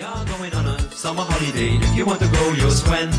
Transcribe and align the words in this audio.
We 0.00 0.06
are 0.06 0.24
going 0.24 0.54
on 0.54 0.66
a 0.66 0.78
summer 0.94 1.24
holiday. 1.24 1.76
If 1.76 1.94
you 1.94 2.06
want 2.06 2.20
to 2.20 2.28
go, 2.28 2.52
you'll 2.54 2.70
swim. 2.70 3.10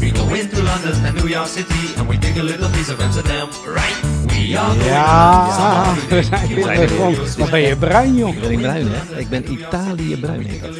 We 0.00 0.10
go 0.10 0.26
into 0.34 0.60
London 0.60 1.04
and 1.06 1.14
New 1.22 1.28
York 1.28 1.46
City, 1.46 1.94
and 1.96 2.08
we 2.08 2.18
take 2.18 2.36
a 2.36 2.42
little 2.42 2.68
piece 2.70 2.88
of 2.90 3.00
Amsterdam, 3.00 3.48
right? 3.78 3.96
We 4.34 4.56
are 4.56 4.74
going 4.74 4.90
on 4.90 5.48
a 5.48 5.52
summer 5.52 5.70
Ja, 5.70 5.84
holiday. 5.84 6.16
we 6.16 6.22
zijn 6.30 6.42
If 6.44 6.50
you 6.50 6.66
weer 6.66 6.88
to 6.88 6.94
you'll 6.94 7.36
Wat 7.38 7.50
ben 7.50 7.60
je 7.60 7.76
bruin, 7.76 8.14
joh. 8.16 8.34
Ik 8.34 8.40
ben 8.48 8.58
bruin, 8.60 8.86
hè? 8.90 9.18
Ik 9.18 9.28
ben 9.28 9.52
Italië 9.52 10.16
bruin. 10.20 10.40
heet 10.46 10.62
dat. 10.62 10.76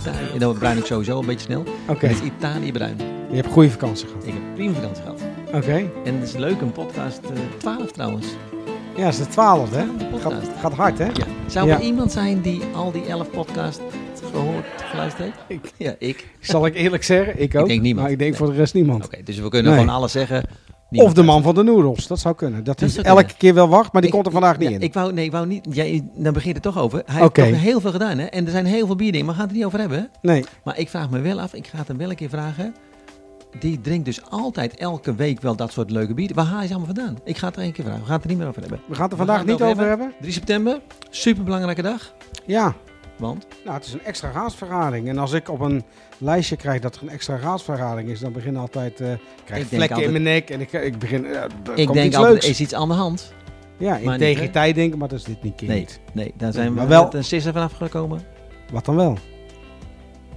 Italië. 0.00 0.30
En 0.32 0.38
dan 0.38 0.58
bruin 0.58 0.76
ik 0.78 0.84
sowieso 0.86 1.18
een 1.18 1.26
beetje 1.26 1.44
snel. 1.46 1.64
Oké, 1.88 2.06
Het 2.06 2.16
is 2.16 2.22
Italië 2.22 2.72
bruin. 2.72 2.96
je 3.30 3.36
hebt 3.36 3.48
goede 3.52 3.70
vakantie 3.70 4.06
gehad. 4.06 4.24
Ik 4.26 4.32
heb 4.32 4.54
prima 4.54 4.74
vakantie 4.74 5.02
gehad. 5.02 5.20
Oké. 5.52 5.90
En 6.04 6.14
het 6.20 6.28
is 6.28 6.34
leuk, 6.36 6.60
een 6.60 6.72
podcast 6.72 7.20
eh 7.24 7.30
12 7.58 7.92
trouwens. 7.92 8.26
Ja, 8.96 9.04
het 9.04 9.12
is 9.14 9.18
de 9.18 9.26
twaalfde, 9.26 9.76
hè? 9.76 9.84
Gaat, 10.18 10.32
gaat 10.60 10.72
hard, 10.72 10.98
hè? 10.98 11.04
Ja. 11.04 11.26
Zou 11.46 11.66
Ja. 11.68 11.74
er 11.78 11.82
iemand 11.82 12.12
zijn 12.12 12.40
die 12.40 12.60
al 12.74 12.92
die 12.92 13.02
11 13.06 13.30
podcasts 13.30 13.80
gehoord, 14.32 14.64
geluisterd 14.76 15.24
heeft? 15.24 15.38
Ik. 15.64 15.72
Ja, 15.76 15.94
ik. 15.98 16.26
Zal 16.40 16.66
ik 16.66 16.74
eerlijk 16.74 17.02
zeggen, 17.02 17.40
ik 17.42 17.54
ook. 17.54 17.68
denk 17.68 17.80
niemand. 17.80 18.02
Maar 18.02 18.12
ik 18.12 18.18
denk 18.18 18.30
Nee. 18.30 18.38
voor 18.40 18.50
de 18.50 18.56
rest 18.56 18.74
niemand. 18.74 19.04
Oké, 19.04 19.22
dus 19.22 19.38
we 19.38 19.48
kunnen 19.48 19.72
Nee. 19.72 19.80
gewoon 19.80 19.96
alles 19.96 20.12
zeggen. 20.12 20.42
Of 20.90 21.12
de 21.12 21.22
man 21.22 21.42
van 21.42 21.54
de 21.54 21.62
noedels, 21.62 22.06
dat 22.06 22.18
zou 22.18 22.34
kunnen. 22.34 22.56
Dat 22.64 22.66
Dat 22.66 22.80
hij 22.80 22.88
zou 22.88 23.06
elke 23.06 23.18
kunnen. 23.20 23.36
keer 23.38 23.54
wel 23.54 23.68
wacht, 23.68 23.92
maar 23.92 24.00
die 24.02 24.10
Ik- 24.10 24.14
komt 24.16 24.26
er 24.26 24.32
vandaag 24.32 24.58
niet 24.58 24.68
Ja, 24.68 24.74
in. 24.74 24.80
Ik 24.80 24.94
wou, 24.94 25.12
nee, 25.12 25.24
ik 25.24 25.30
wou 25.30 25.46
niet. 25.46 25.66
Jij, 25.70 26.08
dan 26.14 26.32
begint 26.32 26.54
het 26.54 26.62
toch 26.62 26.78
over. 26.78 27.02
Hij 27.06 27.22
Oké. 27.22 27.40
heeft 27.42 27.54
toch 27.54 27.62
heel 27.64 27.80
veel 27.80 27.90
gedaan, 27.90 28.18
hè? 28.18 28.24
En 28.24 28.44
er 28.44 28.50
zijn 28.50 28.66
heel 28.66 28.86
veel 28.86 28.96
bierdingen, 28.96 29.26
maar 29.26 29.34
we 29.34 29.40
gaan 29.40 29.48
het 29.48 29.56
er 29.58 29.64
niet 29.64 29.74
over 29.74 29.78
hebben. 29.88 30.10
Nee, 30.22 30.44
Maar 30.64 30.78
ik 30.78 30.88
vraag 30.88 31.10
me 31.10 31.20
wel 31.20 31.40
af, 31.40 31.54
ik 31.54 31.66
ga 31.66 31.78
het 31.78 31.88
hem 31.88 31.96
wel 31.96 32.10
een 32.10 32.16
keer 32.16 32.28
vragen. 32.28 32.74
Die 33.58 33.80
drinkt 33.80 34.04
dus 34.04 34.30
altijd 34.30 34.76
elke 34.76 35.14
week 35.14 35.40
wel 35.40 35.56
dat 35.56 35.72
soort 35.72 35.90
leuke 35.90 36.14
bieren. 36.14 36.36
Waar 36.36 36.44
haal 36.44 36.60
je 36.60 36.66
ze 36.66 36.74
allemaal 36.74 36.94
vandaan? 36.94 37.18
Ik 37.24 37.36
ga 37.36 37.46
het 37.46 37.56
er 37.56 37.62
één 37.62 37.72
keer 37.72 37.84
vragen. 37.84 38.00
We 38.02 38.06
gaan 38.06 38.14
het 38.16 38.24
er 38.24 38.30
niet 38.30 38.38
meer 38.38 38.48
over 38.48 38.60
hebben. 38.60 38.80
we 38.86 38.94
gaan 38.94 39.02
het 39.02 39.12
er 39.12 39.18
vandaag 39.18 39.38
het 39.38 39.46
niet 39.46 39.62
over 39.62 39.86
hebben. 39.88 40.12
3 40.20 40.32
september, 40.32 40.80
super 41.10 41.44
belangrijke 41.44 41.82
dag. 41.82 42.14
Ja, 42.46 42.74
Want 43.18 43.46
nou, 43.64 43.76
het 43.76 43.86
is 43.86 43.92
een 43.92 44.04
extra 44.04 44.30
raadsvergadering. 44.30 45.08
En 45.08 45.18
als 45.18 45.32
ik 45.32 45.48
op 45.48 45.60
een 45.60 45.82
lijstje 46.18 46.56
krijg 46.56 46.80
dat 46.80 46.96
er 46.96 47.02
een 47.02 47.08
extra 47.08 47.36
raadsvergadering 47.36 48.08
is, 48.08 48.20
dan 48.20 48.32
begin 48.32 48.56
altijd, 48.56 49.00
eh 49.00 49.12
ik 49.12 49.18
krijg 49.44 49.62
Ik 49.62 49.68
vlekken 49.68 49.96
in 49.96 50.04
altijd- 50.04 50.10
mijn 50.22 50.34
nek 50.34 50.50
en 50.50 50.60
ik, 50.60 50.72
ik 50.72 50.98
begin, 50.98 51.24
eh, 51.26 51.42
ik 51.74 51.92
denk 51.92 52.06
iets 52.06 52.16
altijd, 52.16 52.42
er 52.42 52.48
is 52.48 52.60
iets 52.60 52.74
aan 52.74 52.88
de 52.88 52.94
hand. 52.94 53.32
Ja, 53.78 53.98
Maar 54.04 54.12
integriteit 54.12 54.74
denken, 54.74 54.98
maar 54.98 55.08
dat 55.08 55.18
is 55.18 55.24
dit 55.24 55.42
niet 55.42 55.54
keer 55.54 55.68
Nee, 55.68 55.86
nee, 56.12 56.34
daar 56.36 56.52
zijn 56.52 56.68
we 56.68 56.74
Maar 56.74 56.88
wel 56.88 57.14
een 57.14 57.24
sisser 57.24 57.52
vanaf 57.52 57.72
gekomen. 57.72 58.20
Wat 58.72 58.84
dan 58.84 58.96
wel? 58.96 59.18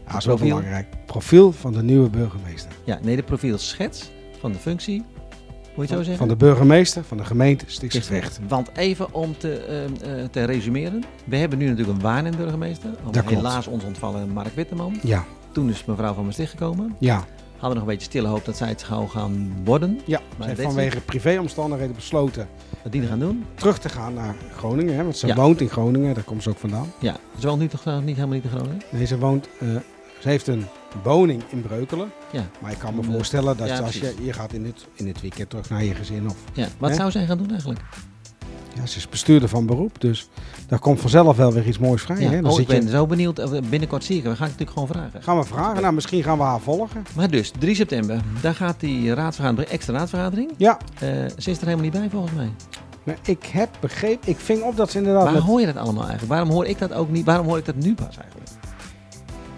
Ja, 0.09 0.15
dat 0.15 0.21
is 0.21 0.25
wel 0.27 0.35
profiel. 0.35 0.55
belangrijk. 0.55 0.87
Profiel 1.05 1.51
van 1.51 1.73
de 1.73 1.83
nieuwe 1.83 2.09
burgemeester. 2.09 2.71
Ja, 2.83 2.99
nee, 3.01 3.15
de 3.15 3.23
profielschets 3.23 4.09
van 4.39 4.51
de 4.51 4.57
functie. 4.57 4.97
Moet 5.75 5.87
je 5.89 5.95
het 5.95 6.05
zo 6.05 6.09
zeggen? 6.11 6.17
Van 6.17 6.27
de 6.27 6.45
burgemeester 6.45 7.03
van 7.03 7.17
de 7.17 7.25
gemeente 7.25 7.65
Stichtse 7.67 8.21
Want 8.47 8.69
even 8.75 9.13
om 9.13 9.37
te, 9.37 9.53
ehm, 9.59 10.11
eh, 10.19 10.25
te 10.25 10.43
resumeren. 10.43 11.03
We 11.25 11.35
hebben 11.35 11.57
nu 11.59 11.67
natuurlijk 11.69 11.97
een 11.97 12.03
waarnemburgemeester. 12.03 12.89
Dat 13.03 13.11
klopt. 13.11 13.29
Helaas 13.29 13.67
ons 13.67 13.83
ontvallen 13.83 14.29
Mark 14.29 14.55
Witteman. 14.55 14.95
Ja, 15.03 15.25
Toen 15.51 15.69
is 15.69 15.85
mevrouw 15.85 16.13
van 16.13 16.25
Maastricht 16.25 16.49
gekomen. 16.51 16.95
ja, 16.99 17.23
Hadden 17.57 17.77
nog 17.79 17.87
een 17.87 17.93
beetje 17.93 18.09
stille 18.09 18.27
hoop 18.27 18.45
dat 18.45 18.57
zij 18.57 18.67
het 18.67 18.81
zou 18.87 19.07
gaan 19.07 19.51
worden. 19.63 19.99
ja. 20.05 20.19
Maar 20.37 20.55
Zij 20.55 20.63
vanwege 20.65 21.01
privéomstandigheden 21.01 21.95
besloten 21.95 22.47
Wat 22.83 22.91
die 22.91 23.01
gaan 23.01 23.19
doen. 23.19 23.45
terug 23.53 23.79
te 23.79 23.89
gaan 23.89 24.13
naar 24.13 24.35
Groningen. 24.57 24.95
Hè, 24.95 25.03
want 25.03 25.17
ze 25.17 25.27
Ja. 25.27 25.35
woont 25.35 25.61
in 25.61 25.69
Groningen, 25.69 26.13
daar 26.13 26.23
komt 26.23 26.43
ze 26.43 26.49
ook 26.49 26.57
vandaan. 26.57 26.87
Ja, 26.99 27.15
ze 27.39 27.47
woont 27.47 27.59
nu 27.59 27.67
toch 27.67 27.85
eh, 27.85 27.97
niet 27.99 28.15
helemaal 28.15 28.35
niet 28.35 28.43
in 28.43 28.49
Groningen? 28.49 28.81
Nee, 28.91 29.05
ze 29.05 29.17
woont, 29.17 29.49
eh, 29.59 29.67
ze 30.19 30.29
heeft 30.29 30.47
een 30.47 30.65
woning 31.03 31.43
in 31.49 31.61
Breukelen. 31.61 32.11
Ja. 32.31 32.43
Maar 32.59 32.71
ik 32.71 32.77
kan 32.77 32.95
me 32.95 33.03
voorstellen 33.03 33.57
dat 33.57 33.67
Ja, 33.67 33.79
als 33.79 33.95
je, 33.99 34.15
je 34.21 34.33
gaat 34.33 34.53
in 34.53 34.63
dit, 34.63 34.87
in 34.93 35.05
dit 35.05 35.21
weekend 35.21 35.49
terug 35.49 35.69
naar 35.69 35.83
je 35.83 35.95
gezin 35.95 36.29
of... 36.29 36.35
ja. 36.53 36.67
Wat 36.77 36.89
Hè? 36.89 36.95
zou 36.95 37.11
zij 37.11 37.25
gaan 37.25 37.37
doen 37.37 37.49
eigenlijk? 37.51 37.79
Ja, 38.75 38.85
ze 38.85 38.97
is 38.97 39.09
bestuurder 39.09 39.49
van 39.49 39.65
beroep, 39.65 40.01
dus 40.01 40.29
daar 40.67 40.79
komt 40.79 40.99
vanzelf 41.01 41.37
wel 41.37 41.53
weer 41.53 41.67
iets 41.67 41.77
moois 41.79 42.01
vrij. 42.01 42.19
Ja. 42.19 42.29
Hè? 42.29 42.41
Dan 42.41 42.51
Oh, 42.51 42.59
ik 42.59 42.67
zit 42.67 42.75
je- 42.77 42.83
ben 42.83 42.91
zo 42.91 43.05
benieuwd. 43.07 43.39
Eh, 43.39 43.61
Binnenkort 43.69 44.03
zie 44.03 44.17
ik. 44.17 44.23
We 44.23 44.29
gaan 44.35 44.47
het 44.47 44.59
natuurlijk 44.59 44.71
gewoon 44.71 44.87
vragen. 44.87 45.23
Gaan 45.23 45.37
we 45.37 45.43
vragen? 45.43 45.81
Nou, 45.81 45.93
misschien 45.93 46.23
gaan 46.23 46.37
we 46.37 46.43
haar 46.43 46.59
volgen. 46.59 47.03
Maar 47.15 47.29
dus, 47.29 47.51
3 47.59 47.75
september. 47.75 48.21
Daar 48.41 48.55
gaat 48.55 48.79
die 48.79 49.13
raadsvergadering, 49.13 49.71
extra 49.71 49.93
raadsvergadering. 49.93 50.51
Ja, 50.57 50.77
Eh, 50.99 51.09
ze 51.37 51.49
is 51.49 51.57
er 51.57 51.63
helemaal 51.63 51.83
niet 51.83 51.91
bij 51.93 52.09
volgens 52.09 52.33
mij. 52.33 52.49
maar 53.03 53.17
ik 53.25 53.45
heb 53.45 53.69
begrepen, 53.79 54.29
ik 54.29 54.37
ving 54.39 54.61
op 54.61 54.75
dat 54.75 54.91
ze 54.91 54.97
inderdaad... 54.97 55.23
Waar 55.23 55.33
Met, 55.33 55.41
hoor 55.43 55.59
je 55.59 55.65
dat 55.65 55.75
allemaal 55.77 56.01
eigenlijk? 56.03 56.31
Waarom 56.31 56.49
hoor 56.49 56.65
ik 56.65 56.79
dat 56.79 56.93
ook 56.93 57.09
niet? 57.09 57.25
Waarom 57.25 57.45
hoor 57.47 57.57
ik 57.57 57.65
dat 57.65 57.75
nu 57.75 57.93
pas 57.95 58.17
eigenlijk? 58.17 58.38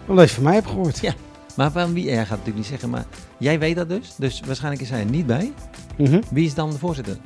Omdat 0.07 0.29
je 0.29 0.35
van 0.35 0.43
mij 0.43 0.53
hebt 0.53 0.67
gehoord. 0.67 0.99
Ja. 0.99 1.13
Maar 1.55 1.71
van 1.71 1.93
wie? 1.93 2.03
Jij 2.03 2.13
gaat 2.13 2.21
het 2.21 2.29
natuurlijk 2.29 2.57
niet 2.57 2.65
zeggen, 2.65 2.89
maar 2.89 3.05
jij 3.37 3.59
weet 3.59 3.75
dat 3.75 3.89
dus. 3.89 4.13
Dus 4.17 4.41
waarschijnlijk 4.45 4.81
is 4.83 4.89
hij 4.89 4.99
er 4.99 5.05
niet 5.05 5.25
bij. 5.25 5.53
Mhm. 5.97 6.21
Wie 6.31 6.45
is 6.45 6.53
dan 6.53 6.69
de 6.69 6.77
voorzitter? 6.77 7.17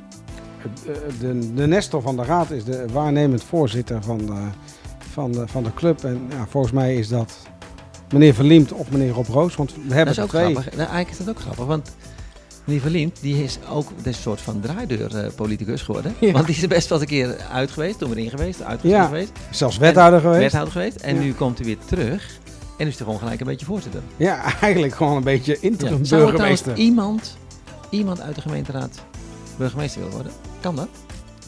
De, 0.84 0.92
de, 1.20 1.54
de 1.54 1.66
Nestor 1.66 2.02
van 2.02 2.16
de 2.16 2.24
Raad 2.24 2.50
is 2.50 2.64
de 2.64 2.84
waarnemend 2.92 3.42
voorzitter 3.44 4.02
van 4.02 4.18
de, 4.18 4.40
van 5.12 5.32
de, 5.32 5.46
van 5.46 5.62
de 5.62 5.74
club. 5.74 6.04
En 6.04 6.20
ja, 6.30 6.46
volgens 6.48 6.72
mij 6.72 6.94
is 6.96 7.08
dat 7.08 7.36
meneer 8.12 8.34
Verliemt 8.34 8.72
of 8.72 8.90
meneer 8.90 9.10
Rob 9.10 9.26
Roos. 9.28 9.54
Want 9.56 9.74
we 9.74 9.80
Dat 9.86 9.92
hebben 9.92 10.10
is 10.12 10.16
er 10.18 10.24
ook 10.24 10.30
twee. 10.30 10.42
grappig. 10.42 10.64
Nou, 10.64 10.78
eigenlijk 10.78 11.10
is 11.10 11.18
dat 11.18 11.28
ook 11.28 11.40
grappig, 11.40 11.64
want 11.66 11.90
meneer 12.64 12.82
Verliemt, 12.82 13.18
die 13.20 13.44
is 13.44 13.58
ook 13.70 13.88
dit 14.02 14.14
soort 14.14 14.40
van 14.40 14.60
draaideur-politicus 14.60 15.82
geworden. 15.82 16.14
Ja. 16.20 16.32
Want 16.32 16.46
die 16.46 16.54
is 16.56 16.62
er 16.62 16.68
best 16.68 16.88
wel 16.88 17.00
eens 17.00 17.10
een 17.10 17.16
keer 17.16 17.36
uit 17.52 17.70
geweest, 17.70 17.98
toen 17.98 18.10
erin 18.10 18.30
geweest, 18.30 18.62
uitgezet 18.62 18.96
Ja. 18.96 19.04
geweest, 19.04 19.32
Zelfs 19.50 19.76
wethouder 19.78 20.20
geweest. 20.20 20.40
wethouder 20.42 20.72
geweest. 20.72 20.96
En 20.96 21.18
nu 21.18 21.32
komt 21.34 21.58
hij 21.58 21.66
weer 21.66 21.78
terug 21.84 22.38
en 22.76 22.86
is 22.86 22.94
hij 22.96 23.04
gewoon 23.04 23.18
gelijk 23.18 23.40
een 23.40 23.46
beetje 23.46 23.66
voorzitter. 23.66 24.00
Ja, 24.16 24.42
eigenlijk 24.60 24.94
gewoon 24.94 25.16
een 25.16 25.22
beetje 25.22 25.58
interim 25.60 25.98
er 26.00 26.04
trouwens 26.06 26.10
burgemeester. 26.10 26.76
iemand, 26.76 27.36
iemand 27.90 28.20
uit 28.20 28.34
de 28.34 28.40
gemeenteraad 28.40 29.04
burgemeester 29.56 29.98
willen 30.00 30.14
worden? 30.14 30.32
Kan 30.60 30.76
dat? 30.76 30.88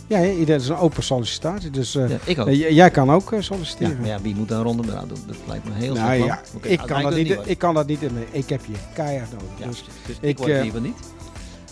Ja, 0.06 0.18
ja, 0.18 0.32
ieder 0.32 0.56
is 0.56 0.68
een 0.68 0.76
open 0.76 1.02
sollicitatie. 1.02 1.70
Dus 1.70 1.94
eh, 1.94 2.08
Ja, 2.10 2.16
ik 2.24 2.38
ook. 2.38 2.46
eh, 2.46 2.70
jij 2.70 2.90
kan 2.90 3.10
ook 3.10 3.32
eh, 3.32 3.38
Ja, 3.38 3.44
solliciteren. 3.44 3.96
maar 3.98 4.08
ja, 4.08 4.20
wie 4.20 4.34
moet 4.34 4.48
dan 4.48 4.62
ronde 4.62 4.82
eraan 4.92 5.08
doen? 5.08 5.18
Dat 5.26 5.36
lijkt 5.46 5.64
me 5.64 5.70
heel 5.74 5.94
nou 5.94 6.12
ja, 6.24 6.40
ik, 6.62 6.76
nou, 6.78 6.88
kan 6.88 7.02
dat 7.02 7.14
niet, 7.14 7.38
ik 7.44 7.58
kan 7.58 7.74
dat 7.74 7.86
niet 7.86 8.02
in 8.02 8.12
mijn... 8.14 8.26
Ik 8.30 8.48
heb 8.48 8.60
je 8.64 8.72
keihard 8.94 9.32
nodig. 9.32 9.48
Ja, 9.58 9.66
Dus, 9.66 9.84
dus 10.06 10.16
ik, 10.16 10.22
ik, 10.28 10.38
word 10.38 10.50
eh, 10.50 10.60
liever 10.62 10.80
niet. 10.80 10.96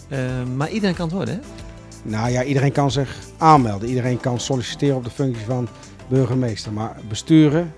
Eh, 0.09 0.19
maar 0.57 0.71
iedereen 0.71 0.95
kan 0.95 1.07
het 1.07 1.15
worden, 1.17 1.35
hè? 1.35 1.41
nou 2.11 2.31
ja, 2.31 2.43
iedereen 2.45 2.73
kan 2.73 2.91
zich 2.91 3.17
aanmelden. 3.39 3.89
Iedereen 3.89 4.21
kan 4.21 4.41
solliciteren 4.41 4.97
op 4.97 5.05
de 5.05 5.11
functie 5.11 5.45
van 5.45 5.69
burgemeester. 6.09 6.73
Maar 6.73 6.97
besturen, 7.09 7.73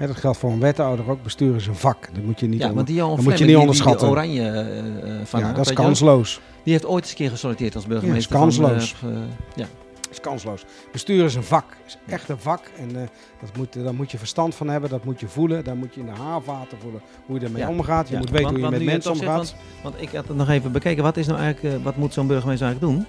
hè, 0.00 0.06
dat 0.06 0.16
geldt 0.16 0.38
voor 0.38 0.50
een 0.50 0.60
wethouder 0.60 1.10
ook, 1.10 1.22
besturen 1.22 1.56
is 1.56 1.66
een 1.66 1.74
vak. 1.74 2.08
Dat 2.14 2.24
moet 2.24 2.40
je 2.40 2.46
niet 2.46 2.60
Ja, 2.60 2.68
onder- 2.68 2.84
die 2.84 2.96
dat 2.98 3.08
moet 3.08 3.22
je 3.24 3.28
niet 3.28 3.36
die- 3.38 3.46
die 3.46 3.58
onderschatten. 3.58 4.08
oranje 4.08 4.42
eh, 4.48 4.78
eh, 4.78 5.26
van 5.26 5.40
ja, 5.40 5.52
dat 5.52 5.66
is 5.66 5.72
kansloos. 5.72 6.40
Die 6.64 6.72
heeft 6.72 6.86
ooit 6.86 7.02
eens 7.02 7.10
een 7.10 7.16
keer 7.16 7.30
gesolliciteerd 7.30 7.74
als 7.74 7.86
burgemeester. 7.86 8.36
Ja, 8.36 8.46
is 8.46 8.54
van, 8.56 8.64
kansloos. 8.66 8.94
eh, 9.02 9.08
eh, 9.10 9.16
ja. 9.54 9.66
Dat 10.00 10.18
is 10.18 10.20
kansloos. 10.20 10.64
Besturen 10.92 11.24
is 11.24 11.34
een 11.34 11.42
vak. 11.42 11.64
is 11.86 11.98
echt 12.06 12.28
een 12.28 12.38
vak. 12.38 12.60
En 12.78 12.88
eh, 12.96 13.02
dat 13.40 13.56
moet, 13.56 13.84
daar 13.84 13.94
moet 13.94 14.10
je 14.10 14.18
verstand 14.18 14.54
van 14.54 14.68
hebben. 14.68 14.90
Dat 14.90 15.04
moet 15.04 15.20
je 15.20 15.28
voelen. 15.28 15.64
Daar 15.64 15.76
moet 15.76 15.94
je 15.94 16.00
in 16.00 16.06
de 16.06 16.12
haarvaten 16.12 16.78
voelen 16.80 17.00
hoe 17.26 17.38
je 17.40 17.44
ermee 17.44 17.62
Ja. 17.62 17.68
omgaat. 17.68 18.06
Je 18.08 18.12
Ja, 18.14 18.18
moet 18.20 18.30
weten 18.30 18.44
want- 18.46 18.56
hoe 18.56 18.64
je 18.70 18.76
met 18.78 18.84
mensen 18.86 19.10
omgaat. 19.12 19.46
zegt, 19.46 19.60
Want, 19.82 19.94
want 19.94 20.08
ik 20.10 20.16
had 20.16 20.28
het 20.28 20.36
nog 20.36 20.48
even 20.48 20.72
bekeken. 20.72 21.02
Wat, 21.02 21.16
is 21.16 21.26
nou 21.26 21.38
eigenlijk, 21.40 21.84
wat 21.84 21.96
moet 21.96 22.12
zo'n 22.12 22.26
burgemeester 22.26 22.66
eigenlijk 22.66 22.94
doen? 22.94 23.06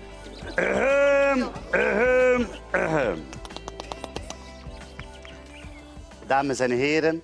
Dames 6.31 6.59
en 6.59 6.71
heren, 6.71 7.21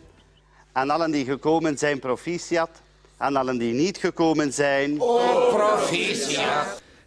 aan 0.72 0.90
allen 0.90 1.12
die 1.12 1.26
gekomen 1.26 1.78
zijn, 1.78 2.00
proficiat. 2.00 2.70
Aan 3.18 3.36
allen 3.36 3.58
die 3.58 3.74
niet 3.74 3.98
gekomen 3.98 4.54
zijn, 4.54 5.02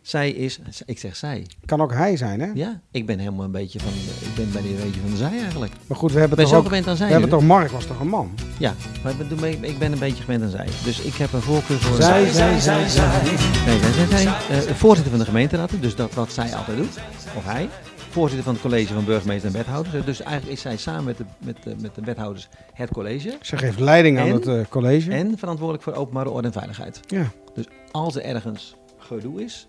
Zij 0.02 0.30
is, 0.30 0.58
ik 0.86 0.98
zeg 0.98 1.16
zij. 1.16 1.46
Kan 1.64 1.80
ook 1.80 1.92
hij 1.92 2.16
zijn, 2.16 2.40
hè? 2.40 2.50
Ja, 2.54 2.80
ik 2.90 3.06
ben 3.06 3.18
helemaal 3.18 3.44
een 3.44 3.50
beetje 3.50 3.78
van, 3.80 3.92
de- 3.92 4.26
ik 4.26 4.34
ben 4.34 4.52
bij 4.52 4.62
een 4.70 4.76
beetje 4.84 5.00
van 5.00 5.10
de 5.10 5.16
zij 5.16 5.38
eigenlijk. 5.40 5.72
Maar 5.86 5.96
goed, 5.98 6.12
we 6.12 6.18
hebben 6.18 6.38
Ik 6.38 6.44
ben 6.44 6.44
toch 6.44 6.54
zo 6.54 6.60
ook... 6.60 6.66
gewend 6.68 6.86
aan 6.86 6.92
We 6.92 6.98
zij 6.98 7.08
hebben 7.10 7.28
nu. 7.28 7.34
toch... 7.34 7.44
Mark 7.44 7.70
was 7.70 7.84
toch 7.86 8.00
een 8.00 8.08
man? 8.08 8.34
Ja, 8.58 8.74
maar 9.02 9.12
ik 9.12 9.40
ben, 9.40 9.64
ik 9.64 9.78
ben 9.78 9.92
een 9.92 9.98
beetje 9.98 10.22
gewend 10.24 10.42
aan 10.42 10.50
zij. 10.50 10.68
Dus 10.84 11.00
ik 11.00 11.14
heb 11.14 11.32
een 11.32 11.42
voorkeur 11.42 11.78
voor... 11.78 12.02
Zij, 12.02 12.30
zij, 12.30 12.60
zij, 12.60 12.88
zij. 12.88 13.22
Nee, 13.66 13.78
zij, 13.78 13.92
zij, 13.92 14.06
zij. 14.06 14.26
Eh, 14.66 14.74
voorzitter 14.74 15.10
van 15.10 15.18
de 15.20 15.26
gemeenteraad, 15.26 15.70
dus 15.80 15.94
dat 15.94 16.14
wat 16.14 16.32
zij 16.32 16.54
altijd 16.54 16.76
doet. 16.76 16.98
Of 17.36 17.44
hij. 17.44 17.68
Voorzitter 18.10 18.44
van 18.44 18.52
het 18.52 18.62
college 18.62 18.94
van 18.94 19.04
burgemeester 19.04 19.50
en 19.50 19.56
wethouders. 19.56 20.04
Dus 20.04 20.20
eigenlijk 20.22 20.52
is 20.52 20.60
zij 20.60 20.76
samen 20.76 21.04
met 21.04 21.16
de, 21.16 21.24
met 21.38 21.62
de, 21.62 21.74
met 21.80 21.94
de 21.94 22.00
wethouders 22.04 22.48
het 22.72 22.90
college. 22.90 23.36
Ze 23.40 23.56
geeft 23.56 23.78
leiding 23.78 24.18
aan 24.18 24.28
het 24.28 24.46
eh, 24.46 24.60
college. 24.68 25.10
En 25.12 25.38
verantwoordelijk 25.38 25.84
voor 25.84 25.94
openbare 25.94 26.30
orde 26.30 26.46
en 26.46 26.52
veiligheid. 26.52 27.00
Ja. 27.06 27.24
Dus 27.54 27.64
als 27.90 28.16
er 28.16 28.22
ergens 28.22 28.76
gedoe 28.98 29.42
is, 29.42 29.66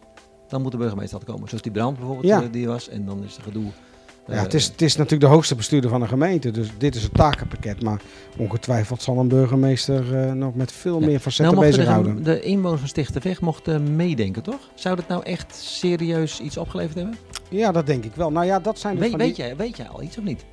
dan 0.47 0.61
moet 0.61 0.71
de 0.71 0.77
burgemeester 0.77 1.23
komen. 1.25 1.47
Zoals 1.47 1.63
die 1.63 1.71
brand 1.71 1.97
bijvoorbeeld 1.97 2.27
Ja. 2.27 2.41
eh, 2.41 2.47
die 2.51 2.67
was. 2.67 2.89
En 2.89 3.05
dan 3.05 3.23
is 3.23 3.37
er 3.37 3.43
gedoe. 3.43 3.71
Ja, 4.27 4.33
het, 4.37 4.53
is, 4.53 4.65
het 4.65 4.81
is 4.81 4.95
natuurlijk 4.95 5.21
de 5.21 5.35
hoogste 5.35 5.55
bestuurder 5.55 5.89
van 5.89 6.01
een 6.01 6.07
gemeente. 6.07 6.51
Dus 6.51 6.67
dit 6.77 6.95
is 6.95 7.03
het 7.03 7.13
takenpakket. 7.13 7.83
Maar 7.83 8.01
ongetwijfeld 8.37 9.01
zal 9.01 9.17
een 9.19 9.27
burgemeester 9.27 10.17
eh, 10.27 10.31
nog 10.33 10.55
met 10.55 10.71
veel 10.71 10.99
Ja. 10.99 11.05
meer 11.05 11.19
facetten 11.19 11.55
nou, 11.55 11.67
bezighouden. 11.67 12.15
de, 12.15 12.21
de 12.23 12.41
inwoners 12.41 12.79
van 12.79 12.89
Stichtenweg 12.89 13.41
mochten 13.41 13.95
meedenken, 13.95 14.41
toch? 14.43 14.69
Zou 14.75 14.95
dat 14.95 15.07
nou 15.07 15.23
echt 15.23 15.55
serieus 15.55 16.39
iets 16.39 16.57
opgeleverd 16.57 16.95
hebben? 16.97 17.17
Ja, 17.49 17.71
dat 17.71 17.85
denk 17.85 18.03
ik 18.05 18.15
wel. 18.15 18.31
Nou 18.31 18.45
ja, 18.45 18.59
dat 18.59 18.79
zijn 18.79 18.93
dus 18.93 19.01
Weet, 19.01 19.09
van 19.11 19.19
die- 19.19 19.27
weet, 19.27 19.37
jij, 19.37 19.55
weet 19.55 19.77
jij 19.77 19.87
al 19.87 20.01
iets 20.01 20.17
of 20.17 20.23
niet? 20.23 20.45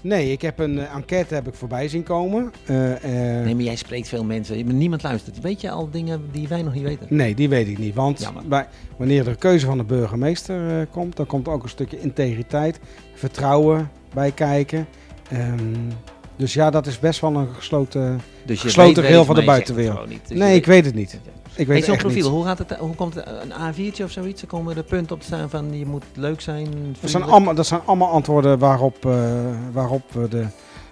Nee, 0.00 0.32
ik 0.32 0.42
heb 0.42 0.58
een 0.58 0.78
eh, 0.78 0.94
enquête 0.94 1.34
heb 1.34 1.48
ik 1.48 1.54
voorbij 1.54 1.88
zien 1.88 2.02
komen. 2.02 2.52
Eh, 2.64 2.92
eh, 2.92 3.44
Nee, 3.44 3.54
maar 3.54 3.64
jij 3.64 3.76
spreekt 3.76 4.08
veel 4.08 4.24
mensen. 4.24 4.76
Niemand 4.78 5.02
luistert. 5.02 5.40
Weet 5.40 5.60
je 5.60 5.70
al 5.70 5.90
dingen 5.90 6.22
die 6.32 6.48
wij 6.48 6.62
nog 6.62 6.74
niet 6.74 6.82
weten? 6.82 7.06
Nee, 7.08 7.34
die 7.34 7.48
weet 7.48 7.68
ik 7.68 7.78
niet. 7.78 7.94
Want 7.94 8.30
bij, 8.48 8.66
wanneer 8.96 9.28
er 9.28 9.36
keuze 9.36 9.66
van 9.66 9.78
de 9.78 9.84
burgemeester 9.84 10.86
komt, 10.86 11.16
dan 11.16 11.26
komt 11.26 11.48
ook 11.48 11.62
een 11.62 11.68
stukje 11.68 12.00
integriteit, 12.00 12.80
vertrouwen 13.14 13.90
bij 14.14 14.30
kijken. 14.32 14.86
Ehm, 15.30 15.58
Dus 16.36 16.54
ja, 16.54 16.70
dat 16.70 16.86
is 16.86 16.98
best 16.98 17.20
wel 17.20 17.34
een 17.34 17.54
gesloten... 17.54 18.20
Dus 18.44 18.62
je 18.62 18.66
Gesloten 18.66 18.94
weet, 18.94 19.04
geheel 19.04 19.18
weet, 19.18 19.26
van 19.26 19.34
de 19.34 19.44
buitenwereld. 19.44 20.08
Dus 20.08 20.38
nee, 20.38 20.56
ik 20.56 20.66
weet 20.66 20.84
het 20.84 20.94
niet. 20.94 21.18
Ik 21.56 21.66
weet 21.66 21.78
Hey, 21.78 21.86
zo'n 21.86 21.96
profiel, 21.96 22.22
niet. 22.24 22.32
hoe, 22.32 22.44
gaat 22.44 22.58
het, 22.58 22.76
hoe 22.78 22.94
komt 22.94 23.14
het? 23.14 23.24
Een 23.26 23.74
A4'tje 23.74 24.04
of 24.04 24.10
zoiets? 24.10 24.42
Er 24.42 24.48
komen 24.48 24.76
er 24.76 24.82
punten 24.82 25.14
op 25.14 25.20
te 25.20 25.26
staan 25.26 25.50
van 25.50 25.78
je 25.78 25.86
moet 25.86 26.04
leuk 26.14 26.40
zijn. 26.40 26.96
Dat 27.00 27.10
zijn, 27.10 27.22
allemaal, 27.22 27.54
dat 27.54 27.66
zijn 27.66 27.80
allemaal 27.84 28.08
antwoorden 28.10 28.58
waarop, 28.58 29.06
eh, 29.06 29.12
waarop 29.72 30.02
we 30.12 30.28
de... 30.28 30.46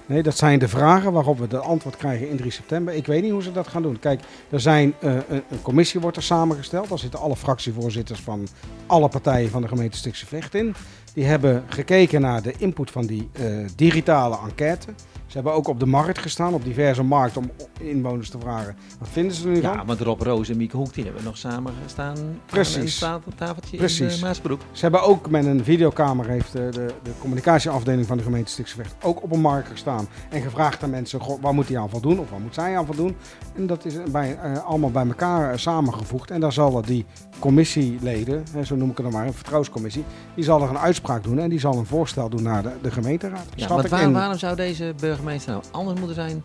Nee, 0.09 0.23
dat 0.23 0.37
zijn 0.37 0.59
de 0.59 0.69
vragen 0.69 1.13
waarop 1.13 1.39
we 1.39 1.47
de 1.47 1.59
antwoord 1.59 1.97
krijgen 1.97 2.29
in 2.29 2.37
3 2.37 2.51
september. 2.51 2.95
Ik 2.95 3.07
weet 3.07 3.23
niet 3.23 3.33
hoe 3.33 3.43
ze 3.43 3.53
dat 3.53 3.69
gaan 3.69 3.83
doen. 3.83 3.99
Kijk, 3.99 4.21
er 4.51 4.61
zijn, 4.61 4.95
eh, 5.01 5.13
een, 5.13 5.43
een 5.49 5.63
commissie 5.63 6.01
wordt 6.01 6.17
er 6.17 6.23
samengesteld. 6.23 6.89
Daar 6.89 6.99
zitten 6.99 7.21
alle 7.21 7.37
fractievoorzitters 7.37 8.21
van 8.21 8.49
alle 8.87 9.09
partijen 9.09 9.51
van 9.51 9.63
de 9.63 9.69
gemeente 9.69 9.97
Stikse 9.97 10.27
Vecht 10.27 10.55
in. 10.55 10.75
Die 11.15 11.25
hebben 11.25 11.65
gekeken 11.69 12.21
naar 12.21 12.43
de 12.43 12.55
input 12.59 12.91
van 12.91 13.07
die 13.07 13.29
eh, 13.33 13.45
digitale 13.77 14.39
enquête. 14.47 14.87
Ze 15.29 15.35
hebben 15.35 15.53
ook 15.53 15.69
op 15.69 15.81
de 15.81 15.87
markt 15.87 16.19
gestaan, 16.19 16.55
op 16.55 16.65
diverse 16.65 17.03
markten, 17.03 17.43
om 17.43 17.51
inwoners 17.81 18.31
te 18.31 18.39
vragen. 18.39 18.77
Wat 18.99 19.09
vinden 19.09 19.37
ze 19.37 19.43
er 19.43 19.49
nu 19.49 19.61
van? 19.61 19.73
Ja, 19.73 19.85
want 19.85 20.01
Rob 20.01 20.21
Roos 20.21 20.49
en 20.49 20.57
Mieke 20.57 20.77
Hoek 20.77 20.95
die 20.95 21.05
hebben 21.05 21.25
nog 21.25 21.37
samen 21.37 21.73
gestaan 21.83 22.17
Precies. 22.47 23.05
aan 23.05 23.23
een 23.27 23.35
tafeltje 23.35 23.77
Precies. 23.77 24.13
in 24.13 24.21
de 24.21 24.25
Maasbroek. 24.25 24.61
Ze 24.73 24.81
hebben 24.81 25.03
ook 25.03 25.31
met 25.31 25.47
een 25.47 25.65
videokamer, 25.65 26.27
heeft 26.27 26.53
de, 26.53 26.69
de, 26.71 26.87
de 27.03 27.11
communicatieafdeling 27.19 28.07
van 28.07 28.17
de 28.17 28.23
gemeente 28.23 28.51
Stiksvecht 28.51 28.95
ook 29.03 29.23
op 29.23 29.33
een 29.33 29.41
markt 29.41 29.69
gestaan. 29.69 29.98
En 30.31 30.43
gevraagd 30.43 30.83
aan 30.83 30.91
mensen, 30.91 31.21
goh, 31.21 31.41
waar 31.43 31.55
moet 31.55 31.69
hij 31.69 31.79
aan 31.79 31.91
voldoen 31.91 32.19
of 32.19 32.31
waar 32.31 32.41
moet 32.41 32.55
zij 32.55 32.79
aan 32.79 32.87
voldoen? 32.87 33.17
En 33.55 33.67
dat 33.67 33.85
is 33.85 33.95
bij, 34.11 34.39
eh, 34.43 34.65
allemaal 34.65 34.91
bij 34.91 35.07
elkaar 35.07 35.53
eh, 35.53 35.59
samengevoegd. 35.59 36.31
En 36.31 36.41
daar 36.41 36.53
zal 36.53 36.83
die 36.83 37.07
commissieleden, 37.39 38.45
hè, 38.53 38.65
zo 38.65 38.77
noem 38.77 38.91
ik 38.91 38.97
het 38.97 39.07
dan 39.07 39.15
maar, 39.15 39.27
een 39.27 39.33
vertrouwenscommissie, 39.35 40.05
die 40.35 40.45
zal 40.45 40.63
er 40.63 40.69
een 40.69 40.79
uitspraak 40.79 41.23
doen 41.23 41.39
en 41.39 41.49
die 41.49 41.61
zal 41.61 41.75
een 41.79 41.87
voorstel 41.87 42.29
doen 42.29 42.43
naar 42.43 42.63
de, 42.63 42.71
de 42.83 42.91
gemeenteraad. 42.91 43.45
Ja, 43.55 43.69
waar- 43.69 44.01
En- 44.01 44.13
waarom 44.13 44.39
zou 44.39 44.57
deze 44.57 44.95
burgemeester 45.01 45.53
nou 45.53 45.65
anders 45.71 45.99
moeten 45.99 46.15
zijn 46.17 46.43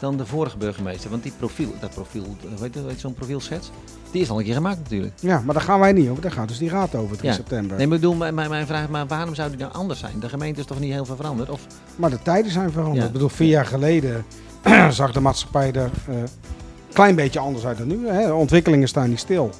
dan 0.00 0.16
de 0.16 0.26
vorige 0.26 0.56
burgemeester? 0.56 1.10
Want 1.10 1.22
die 1.22 1.32
profiel, 1.38 1.68
dat 1.80 1.90
profiel, 1.90 2.36
heet, 2.60 2.74
hoe 2.74 2.88
heet 2.88 3.00
zo'n 3.00 3.14
profielschets? 3.14 3.70
Die 4.10 4.22
is 4.22 4.30
al 4.30 4.38
een 4.38 4.44
keer 4.44 4.54
gemaakt 4.54 4.78
natuurlijk. 4.78 5.12
Ja, 5.20 5.42
maar 5.44 5.54
daar 5.54 5.62
gaan 5.62 5.80
wij 5.80 5.92
niet 5.92 6.08
over. 6.08 6.22
Daar 6.22 6.32
gaat 6.32 6.48
dus 6.48 6.58
die 6.58 6.68
raad 6.68 6.94
over 6.94 7.16
3 7.16 7.28
Ja. 7.28 7.34
september. 7.36 7.76
Nee, 7.76 7.86
maar 7.86 7.96
ik 7.96 8.02
bedoel, 8.02 8.16
mijn, 8.16 8.34
mijn 8.34 8.66
vraag 8.66 8.82
is, 8.82 8.88
maar 8.88 9.06
waarom 9.06 9.34
zou 9.34 9.50
die 9.50 9.58
nou 9.58 9.72
anders 9.72 10.00
zijn? 10.00 10.20
De 10.20 10.28
gemeente 10.28 10.60
is 10.60 10.66
toch 10.66 10.80
niet 10.80 10.92
heel 10.92 11.04
veel 11.04 11.16
veranderd? 11.16 11.50
Of, 11.50 11.60
Maar 11.96 12.10
de 12.10 12.22
tijden 12.22 12.52
zijn 12.52 12.70
veranderd. 12.72 13.00
Ja. 13.00 13.06
Ik 13.06 13.12
bedoel, 13.12 13.28
vier 13.28 13.48
jaar 13.48 13.66
geleden 13.66 14.24
zag 14.90 15.12
de 15.12 15.20
maatschappij 15.20 15.72
er 15.72 15.90
een 16.08 16.28
klein 16.92 17.14
beetje 17.14 17.38
anders 17.38 17.64
uit 17.66 17.78
dan 17.78 17.86
nu. 17.86 18.08
Hè. 18.08 18.26
De 18.26 18.34
ontwikkelingen 18.34 18.88
staan 18.88 19.08
niet 19.08 19.18
stil. 19.18 19.50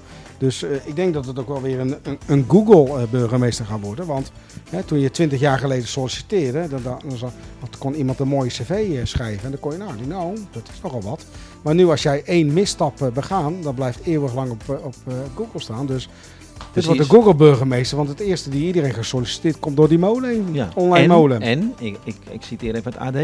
Dus 0.41 0.63
eh, 0.63 0.71
ik 0.85 0.97
denk 0.97 1.15
dat 1.15 1.27
het 1.27 1.39
ook 1.39 1.49
wel 1.49 1.63
weer 1.63 1.81
een, 1.81 1.95
een, 2.03 2.19
een 2.27 2.45
Google-burgemeester 2.49 3.65
gaat 3.65 3.81
worden. 3.81 4.07
Want 4.07 4.33
hè, 4.71 4.83
toen 4.83 4.99
je 4.99 5.11
twintig 5.11 5.41
jaar 5.41 5.59
geleden 5.59 5.89
solliciteerde, 5.89 6.69
dan, 6.69 6.83
dan, 6.83 7.31
kon 7.79 7.95
iemand 7.95 8.19
een 8.19 8.29
mooie 8.29 8.51
cv 8.51 8.71
eh, 8.71 9.05
schrijven. 9.05 9.45
En 9.45 9.51
dan 9.51 9.61
kon 9.61 9.73
je, 9.73 9.79
nou, 9.79 9.97
die, 9.97 10.07
nou, 10.07 10.37
dat 10.51 10.69
is 10.73 10.81
nogal 10.83 11.03
wat. 11.03 11.25
Maar 11.63 11.75
nu 11.75 11.89
als 11.89 12.03
jij 12.03 12.23
één 12.25 12.53
misstap 12.53 13.03
eh, 13.03 13.09
begaan, 13.09 13.63
dan 13.63 13.75
blijft 13.75 14.01
eeuwig 14.05 14.35
lang 14.35 14.51
op, 14.51 14.63
eh, 14.69 14.85
op 14.85 14.95
eh, 15.07 15.15
Google 15.35 15.61
staan. 15.61 15.87
Dus 15.87 16.09
dit 16.73 16.85
wordt 16.85 17.01
de 17.01 17.07
Google-burgemeester. 17.07 17.97
Want 17.97 18.09
het 18.09 18.21
eerste 18.21 18.51
die 18.51 18.67
iedereen 18.67 18.95
gesolliciteerd 18.95 19.59
komt 19.59 19.77
door 19.77 19.89
die 19.89 19.99
molen 19.99 20.31
heen. 20.31 20.47
ja. 20.53 20.69
Online 20.75 21.03
en, 21.03 21.09
molen. 21.09 21.41
En, 21.41 21.75
ik, 21.79 21.99
ik, 22.05 22.17
ik 22.31 22.43
citeer 22.43 22.75
even 22.75 22.93
het 22.93 23.01
AD. 23.01 23.15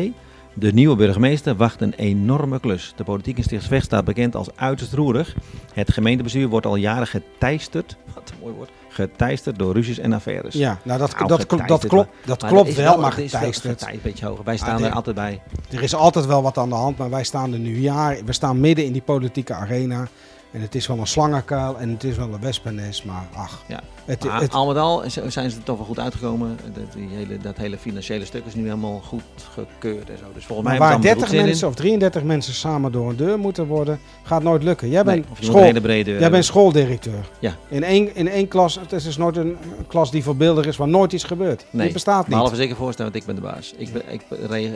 De 0.59 0.73
nieuwe 0.73 0.97
burgemeester 0.97 1.57
wacht 1.57 1.81
een 1.81 1.93
enorme 1.97 2.61
klus. 2.61 2.93
De 2.97 3.05
politiek 3.05 3.37
in 3.37 3.43
Stichtsvecht 3.43 3.85
staat 3.85 4.05
bekend 4.05 4.37
als 4.37 4.49
uiterst 4.55 4.93
roerig. 4.93 5.35
Het 5.73 5.93
gemeentebestuur 5.93 6.49
wordt 6.49 6.67
al 6.67 6.77
jaren 6.77 7.07
geteisterd. 7.07 7.97
Wat 8.15 8.31
een 8.31 8.37
mooi 8.43 8.55
woord. 8.55 8.71
Geteisterd 8.89 9.59
door 9.59 9.73
ruzies 9.75 9.99
en 9.99 10.13
affaires. 10.13 10.55
Ja, 10.55 10.79
nou 10.83 10.99
dat, 10.99 11.15
Nou, 11.17 11.29
dat, 11.29 11.47
kl- 11.47 11.57
dat, 11.67 11.87
klopt, 11.87 12.09
dat 12.25 12.41
Maar 12.43 12.51
klopt 12.51 12.75
wel, 12.75 12.99
maar 12.99 13.17
er 13.17 13.23
geteisterd. 13.23 13.83
een 13.93 14.01
beetje 14.03 14.27
hoger. 14.27 14.45
Wij 14.45 14.57
staan 14.57 14.77
Ah, 14.83 14.85
er 14.87 14.93
altijd 14.93 15.17
bij. 15.17 15.43
Er 15.71 15.83
is 15.83 15.95
altijd 15.95 16.27
wel 16.27 16.43
wat 16.43 16.59
aan 16.59 16.69
de 16.69 16.75
hand, 16.75 16.99
maar 16.99 17.11
wij 17.11 17.25
staan 17.25 17.53
er 17.53 17.59
nu 17.59 17.79
jaar. 17.79 18.19
We 18.25 18.33
staan 18.33 18.61
midden 18.61 18.85
in 18.85 18.93
die 18.93 19.03
politieke 19.03 19.55
arena. 19.55 20.09
En 20.53 20.61
het 20.61 20.75
is 20.75 20.87
wel 20.87 20.99
een 20.99 21.07
slangenkuil 21.07 21.79
en 21.79 21.89
het 21.91 22.05
is 22.05 22.17
wel 22.17 22.33
een 22.33 22.41
wespennest, 22.41 23.05
maar 23.05 23.29
ach. 23.35 23.63
Ja. 23.69 23.81
Het, 24.05 24.25
Maar 24.25 24.41
het, 24.41 24.53
al 24.53 24.67
met 24.67 24.77
al 24.77 25.03
zijn 25.27 25.51
ze 25.51 25.57
er 25.57 25.63
toch 25.63 25.77
wel 25.77 25.87
goed 25.87 25.99
uitgekomen. 25.99 26.59
Dat, 26.73 26.93
die 26.93 27.09
hele, 27.13 27.39
dat 27.39 27.57
hele 27.57 27.79
financiële 27.79 28.25
stuk 28.25 28.45
is 28.47 28.55
nu 28.55 28.63
helemaal 28.65 29.01
goed 29.05 29.23
gekeurd 29.55 30.11
en 30.11 30.19
zo. 30.19 30.25
Dus 30.35 30.45
volgens 30.47 30.69
mij 30.69 30.79
waar 30.79 30.89
ze 30.89 30.95
allemaal 30.95 31.15
30 31.15 31.15
er 31.15 31.21
goed 31.21 31.29
zin 31.29 31.39
in. 31.39 31.45
mensen 31.45 31.69
of 31.69 31.75
33 31.75 32.23
mensen 32.23 32.55
samen 32.55 32.93
door 32.93 33.11
een 33.11 33.17
deur 33.17 33.39
moeten 33.39 33.67
worden, 33.67 33.99
gaat 34.23 34.43
nooit 34.43 34.63
lukken. 34.63 34.89
Jij 34.89 35.05
bent, 35.05 35.25
Nee, 35.29 35.49
school, 35.49 35.63
hele 35.63 35.81
brede 35.81 36.19
jij 36.19 36.31
bent 36.31 36.45
schooldirecteur. 36.45 37.29
Ja. 37.39 37.57
In 37.69 37.83
één, 37.85 38.15
in 38.15 38.29
één 38.29 38.49
klas, 38.49 38.79
het 38.81 38.93
is 38.93 39.05
dus 39.05 39.17
nooit 39.17 39.37
een, 39.37 39.57
klas 39.87 40.11
die 40.11 40.23
voorbeeldig 40.23 40.67
is 40.67 40.77
waar 40.77 40.89
nooit 40.89 41.13
iets 41.13 41.25
gebeurt. 41.25 41.67
Nee, 41.71 41.85
Die 41.85 41.93
bestaat 41.93 42.21
niet. 42.23 42.29
Behalve 42.29 42.57
zeker 42.57 42.77
voorstellen, 42.77 43.13
want 43.13 43.25
ik 43.25 43.35
ben 43.35 43.43
de 43.43 43.49
baas. 43.51 43.75
Ik, 43.77 43.93
ben, 43.93 44.03
ik, 44.09 44.23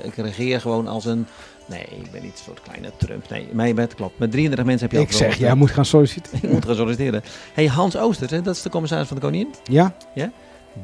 ik 0.04 0.14
regeer 0.16 0.60
gewoon 0.60 0.86
als 0.88 1.04
een... 1.04 1.26
Nee, 1.66 1.80
ik 1.80 2.10
ben 2.10 2.22
niet 2.22 2.32
een 2.32 2.44
soort 2.44 2.60
kleine 2.62 2.90
Trump. 2.96 3.30
Nee, 3.30 3.48
mij 3.52 3.74
bent 3.74 3.94
klopt. 3.94 4.18
Met 4.18 4.30
33 4.30 4.66
mensen 4.66 4.88
heb 4.88 4.96
je 4.96 5.02
Ik 5.04 5.12
al 5.12 5.18
zeg, 5.18 5.28
verloren. 5.28 5.46
jij 5.46 5.54
moet 5.60 5.70
gaan 5.70 5.84
solliciteren. 5.84 6.38
Ik 6.44 6.50
moet 6.52 6.64
gaan 6.64 6.74
solliciteren. 6.74 7.22
hey, 7.54 7.66
Hans 7.66 7.96
Oosters, 7.96 8.30
hè, 8.30 8.42
dat 8.42 8.56
is 8.56 8.62
de 8.62 8.70
commissaris 8.70 9.06
van 9.06 9.16
de 9.16 9.22
Koningin. 9.22 9.54
Ja? 9.64 9.94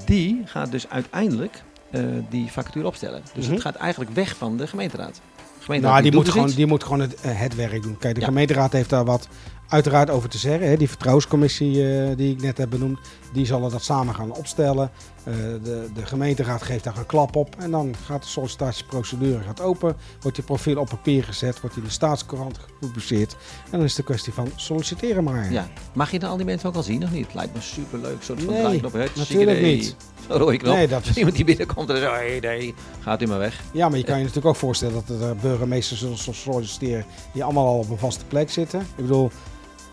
Die 0.05 0.43
gaat 0.45 0.71
dus 0.71 0.89
uiteindelijk 0.89 1.63
eh, 1.91 2.03
die 2.31 2.53
vacature 2.53 2.87
opstellen. 2.87 3.23
Dus 3.35 3.45
Mhm. 3.45 3.53
het 3.53 3.63
gaat 3.63 3.75
eigenlijk 3.75 4.11
weg 4.15 4.37
van 4.37 4.57
de 4.57 4.67
gemeenteraad. 4.67 5.15
De 5.15 5.63
gemeenteraad 5.73 5.95
Nou, 5.95 6.03
die 6.03 6.15
moet, 6.17 6.25
dus 6.25 6.33
gewoon, 6.33 6.47
iets. 6.49 6.57
die 6.57 6.67
moet 6.67 6.83
gewoon 6.85 7.01
het, 7.01 7.21
eh, 7.21 7.41
het 7.41 7.55
werk 7.55 7.83
doen. 7.83 7.99
Kijk, 7.99 8.15
de 8.15 8.21
Ja. 8.21 8.27
gemeenteraad 8.27 8.73
heeft 8.73 8.91
daar 8.91 9.05
wat 9.05 9.29
uiteraard 9.69 10.11
over 10.11 10.29
te 10.29 10.39
zeggen. 10.39 10.69
Hè. 10.69 10.77
Die 10.77 10.89
vertrouwenscommissie 10.89 11.99
eh, 12.01 12.17
die 12.17 12.33
ik 12.35 12.43
net 12.43 12.59
heb 12.59 12.71
benoemd, 12.71 12.99
die 13.33 13.47
zullen 13.47 13.71
dat 13.71 13.83
samen 13.83 14.15
gaan 14.15 14.33
opstellen. 14.35 14.91
Eh, 15.25 15.35
de, 15.63 15.89
de 15.95 16.07
gemeenteraad 16.07 16.63
geeft 16.63 16.85
daar 16.85 16.97
een 16.99 17.07
klap 17.07 17.37
op. 17.37 17.55
En 17.59 17.71
dan 17.71 17.95
gaat 18.05 18.23
de 18.23 18.29
sollicitatieprocedure 18.29 19.43
gaat 19.43 19.61
open. 19.61 19.97
Wordt 20.21 20.37
je 20.37 20.43
profiel 20.43 20.79
op 20.79 20.89
papier 20.89 21.25
gezet, 21.25 21.61
wordt 21.61 21.77
in 21.77 21.83
de 21.83 21.91
staatskrant 21.91 22.59
gepubliceerd. 22.59 23.33
En 23.65 23.71
dan 23.71 23.83
is 23.83 23.89
het 23.89 23.97
de 23.97 24.13
kwestie 24.13 24.33
van 24.33 24.49
solliciteren 24.57 25.25
maar. 25.25 25.53
Ja. 25.53 25.69
Mag 25.93 26.11
je 26.11 26.19
dan 26.19 26.31
al 26.31 26.37
die 26.37 26.47
mensen 26.47 26.69
ook 26.69 26.75
al 26.75 26.83
zien 26.83 27.03
of 27.03 27.11
niet? 27.11 27.35
Lijkt 27.35 27.55
me 27.55 27.61
superleuk. 27.61 28.23
Soort 28.23 28.43
van 28.43 28.53
Nee, 28.53 28.63
draaiknop. 28.63 28.93
Hartstikke 28.93 29.19
natuurlijk 29.35 29.59
idee. 29.59 29.75
niet. 29.77 29.97
Zo'n 30.29 30.39
rode 30.39 30.57
knop. 30.57 30.75
Nee, 30.75 30.89
dat 30.89 31.07
is- 31.07 31.17
Iemand 31.17 31.37
die 31.37 31.45
binnenkomt 31.45 31.91
en 31.91 31.97
zegt, 31.97 32.11
oh, 32.11 32.17
hey, 32.17 32.39
nee, 32.41 32.75
gaat 33.01 33.23
u 33.23 33.27
maar 33.27 33.39
weg. 33.39 33.61
Ja, 33.73 33.89
maar 33.89 33.99
je 33.99 34.05
kan 34.05 34.15
je 34.17 34.21
natuurlijk 34.21 34.47
ook 34.49 34.57
voorstellen 34.57 35.03
dat 35.07 35.21
er 35.21 35.37
burgemeesters 35.37 36.01
zullen 36.01 36.19
solliciteren 36.35 37.05
die 37.33 37.45
allemaal 37.45 37.67
al 37.67 37.79
op 37.79 37.91
een 37.91 37.99
vaste 37.99 38.25
plek 38.25 38.51
zitten. 38.51 38.81
Ik 38.81 38.87
bedoel, 38.97 39.31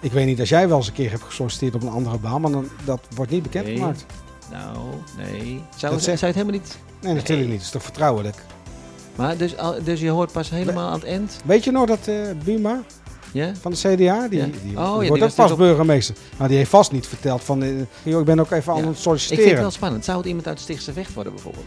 ik 0.03 0.11
weet 0.11 0.25
niet 0.25 0.39
als 0.39 0.50
jij 0.50 0.67
wel 0.67 0.77
eens 0.77 0.88
een 0.88 0.94
keer 0.94 1.09
hebt 1.09 1.23
gesolliciteerd 1.23 1.75
op 1.75 1.81
een 1.81 1.89
andere 1.89 2.17
baan, 2.17 2.41
maar 2.41 2.51
dan, 2.51 2.67
dat 2.85 3.00
wordt 3.15 3.31
niet 3.31 3.44
bekendgemaakt. 3.44 4.05
Nou, 4.51 4.77
nee. 5.17 5.61
Zou, 5.77 5.94
Dat 5.94 6.03
zou 6.03 6.17
je 6.19 6.25
het 6.25 6.35
helemaal 6.35 6.59
niet... 6.59 6.77
Nee, 7.01 7.13
natuurlijk 7.13 7.47
niet. 7.47 7.57
Het 7.57 7.65
is 7.65 7.71
toch 7.71 7.83
vertrouwelijk. 7.83 8.35
Maar 9.15 9.38
dus, 9.38 9.55
dus 9.83 10.00
je 10.00 10.09
hoort 10.09 10.31
pas 10.31 10.50
helemaal 10.50 10.88
aan 10.88 10.94
het 11.00 11.03
eind? 11.03 11.38
Weet 11.45 11.63
je 11.63 11.71
nog 11.71 11.85
dat 11.88 12.07
eh 12.07 12.15
Buma 12.45 12.83
Ja? 13.31 13.51
van 13.62 13.72
de 13.72 13.77
CDA, 13.77 14.27
die, 14.27 14.39
Ja. 14.39 14.45
die, 14.45 14.51
Oh, 14.55 14.62
die 14.63 14.72
ja, 14.74 14.89
wordt 14.89 15.01
die 15.01 15.12
ook 15.12 15.19
pas 15.19 15.36
dus 15.36 15.51
op- 15.51 15.57
burgemeester. 15.57 16.15
Nou, 16.38 16.48
die 16.50 16.57
heeft 16.57 16.69
vast 16.69 16.91
niet 16.91 17.07
verteld 17.07 17.43
van, 17.43 17.63
eh, 17.63 17.69
joh, 18.03 18.19
ik 18.19 18.25
ben 18.25 18.39
ook 18.39 18.51
even 18.51 18.74
Ja. 18.74 18.79
aan 18.79 18.88
het 18.88 18.95
Ik 18.95 19.01
solliciteren. 19.01 19.43
vind 19.43 19.53
het 19.53 19.62
wel 19.62 19.72
spannend. 19.72 20.05
Zou 20.05 20.17
het 20.17 20.27
iemand 20.27 20.48
uit 20.48 20.60
Stichtse 20.60 20.93
Vecht 20.93 21.13
worden 21.13 21.33
bijvoorbeeld? 21.33 21.65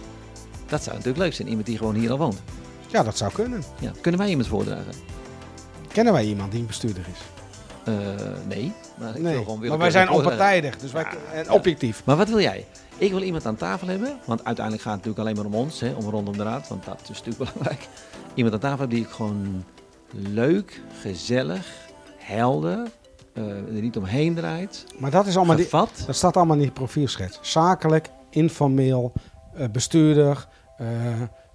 Dat 0.66 0.83
zou 0.83 0.97
natuurlijk 0.97 1.25
leuk 1.25 1.35
zijn. 1.35 1.49
Iemand 1.49 1.66
die 1.66 1.78
gewoon 1.78 1.95
hier 1.95 2.11
al 2.11 2.19
woont. 2.19 2.43
Ja, 2.87 3.02
dat 3.02 3.16
zou 3.16 3.33
kunnen. 3.33 3.62
Ja. 3.81 3.93
Kunnen 4.00 4.21
wij 4.21 4.28
iemand 4.31 4.49
voordragen? 4.49 4.93
Kennen 5.93 6.12
wij 6.12 6.25
iemand 6.25 6.50
die 6.50 6.61
een 6.61 6.66
bestuurder 6.66 7.05
is? 7.12 7.21
Eh, 7.87 7.95
nee. 8.49 8.73
Maar, 8.99 9.09
ik 9.09 9.14
wil 9.14 9.23
Nee, 9.23 9.37
gewoon 9.45 9.66
maar 9.69 9.78
wij 9.78 9.90
zijn 9.90 10.11
onpartijdig, 10.11 10.78
dus 10.78 10.93
wij, 10.93 11.02
Ja. 11.02 11.33
en 11.33 11.45
Ja. 11.45 11.52
objectief. 11.52 12.02
Maar 12.05 12.16
wat 12.16 12.28
wil 12.28 12.40
jij? 12.40 12.66
Ik 12.99 13.11
wil 13.11 13.23
iemand 13.23 13.47
aan 13.47 13.57
tafel 13.57 13.88
hebben, 13.88 14.19
want 14.25 14.45
uiteindelijk 14.45 14.85
gaat 14.85 14.95
het 14.97 15.05
natuurlijk 15.05 15.19
alleen 15.19 15.50
maar 15.50 15.59
om 15.61 15.64
ons, 15.66 15.81
hè, 15.81 15.93
om 15.93 16.09
rondom 16.09 16.37
de 16.37 16.43
raad, 16.43 16.69
want 16.69 16.85
dat 16.85 17.00
is 17.02 17.09
natuurlijk 17.09 17.38
belangrijk. 17.52 17.88
Iemand 18.35 18.55
aan 18.55 18.61
tafel 18.61 18.78
hebben 18.78 18.97
die 18.97 19.07
ik 19.07 19.12
gewoon 19.12 19.64
leuk, 20.11 20.81
gezellig, 21.00 21.66
helder, 22.19 22.88
eh, 23.33 23.49
er 23.49 23.81
niet 23.83 23.97
omheen 23.97 24.35
draait, 24.35 24.85
Maar 24.99 25.11
dat 25.11 25.26
is 25.26 25.37
allemaal... 25.37 25.57
Die, 25.57 25.69
dat 25.71 25.90
staat 26.16 26.37
allemaal 26.37 26.57
in 26.57 26.62
die 26.62 26.71
profielschets. 26.71 27.38
Zakelijk, 27.43 28.09
informeel, 28.31 29.12
eh, 29.55 29.69
bestuurder, 29.73 30.47
eh, 30.78 30.87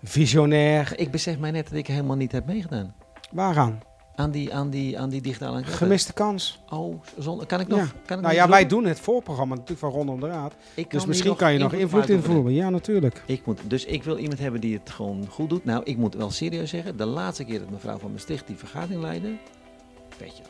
visionair. 0.04 0.94
Ik 0.96 1.12
besef 1.12 1.38
mij 1.38 1.52
net 1.52 1.68
dat 1.70 1.78
ik 1.78 1.88
helemaal 1.88 2.16
niet 2.16 2.32
heb 2.32 2.46
meegedaan. 2.46 2.96
Waaraan? 3.32 3.82
Aan 4.22 4.32
die, 4.32 4.54
aan 4.54 4.70
die, 4.70 5.00
aan 5.00 5.10
die 5.10 5.22
digitale 5.22 5.58
enquête. 5.58 5.78
Gemiste 5.78 6.14
kans. 6.14 6.62
Oh, 6.70 7.02
zonder, 7.18 7.46
kan 7.46 7.60
ik 7.60 7.68
nog? 7.68 7.80
Ja. 7.80 7.86
Kan 7.86 7.96
ik 8.02 8.08
Nou 8.08 8.22
nog 8.22 8.32
ja, 8.32 8.50
wij 8.50 8.66
doen? 8.68 8.86
het 8.86 9.00
voorprogramma 9.00 9.54
natuurlijk 9.54 9.80
van 9.80 9.92
Rondom 9.92 10.20
de 10.20 10.28
Raad. 10.28 10.54
Dus 10.88 11.06
misschien 11.06 11.36
kan 11.36 11.54
je 11.54 11.60
nog 11.60 11.74
invloed 11.74 12.10
invloeden. 12.10 12.54
Ja, 12.54 12.70
natuurlijk. 12.70 13.24
Ik 13.26 13.46
moet, 13.46 13.60
dus 13.68 13.86
ik 13.86 14.04
wil 14.04 14.18
iemand 14.18 14.40
hebben 14.40 14.62
die 14.62 14.78
het 14.78 14.90
gewoon 14.90 15.28
goed 15.30 15.50
doet. 15.50 15.66
Nou, 15.66 15.82
ik 15.84 15.98
moet 15.98 16.16
wel 16.16 16.32
serieus 16.32 16.70
zeggen, 16.70 16.98
de 16.98 17.06
laatste 17.06 17.44
keer 17.44 17.60
dat 17.60 17.70
mevrouw 17.70 17.98
van 17.98 18.12
Sticht 18.16 18.48
die 18.48 18.56
vergadering 18.56 19.02
leidde, 19.02 19.38
petje 20.18 20.44
af. 20.44 20.50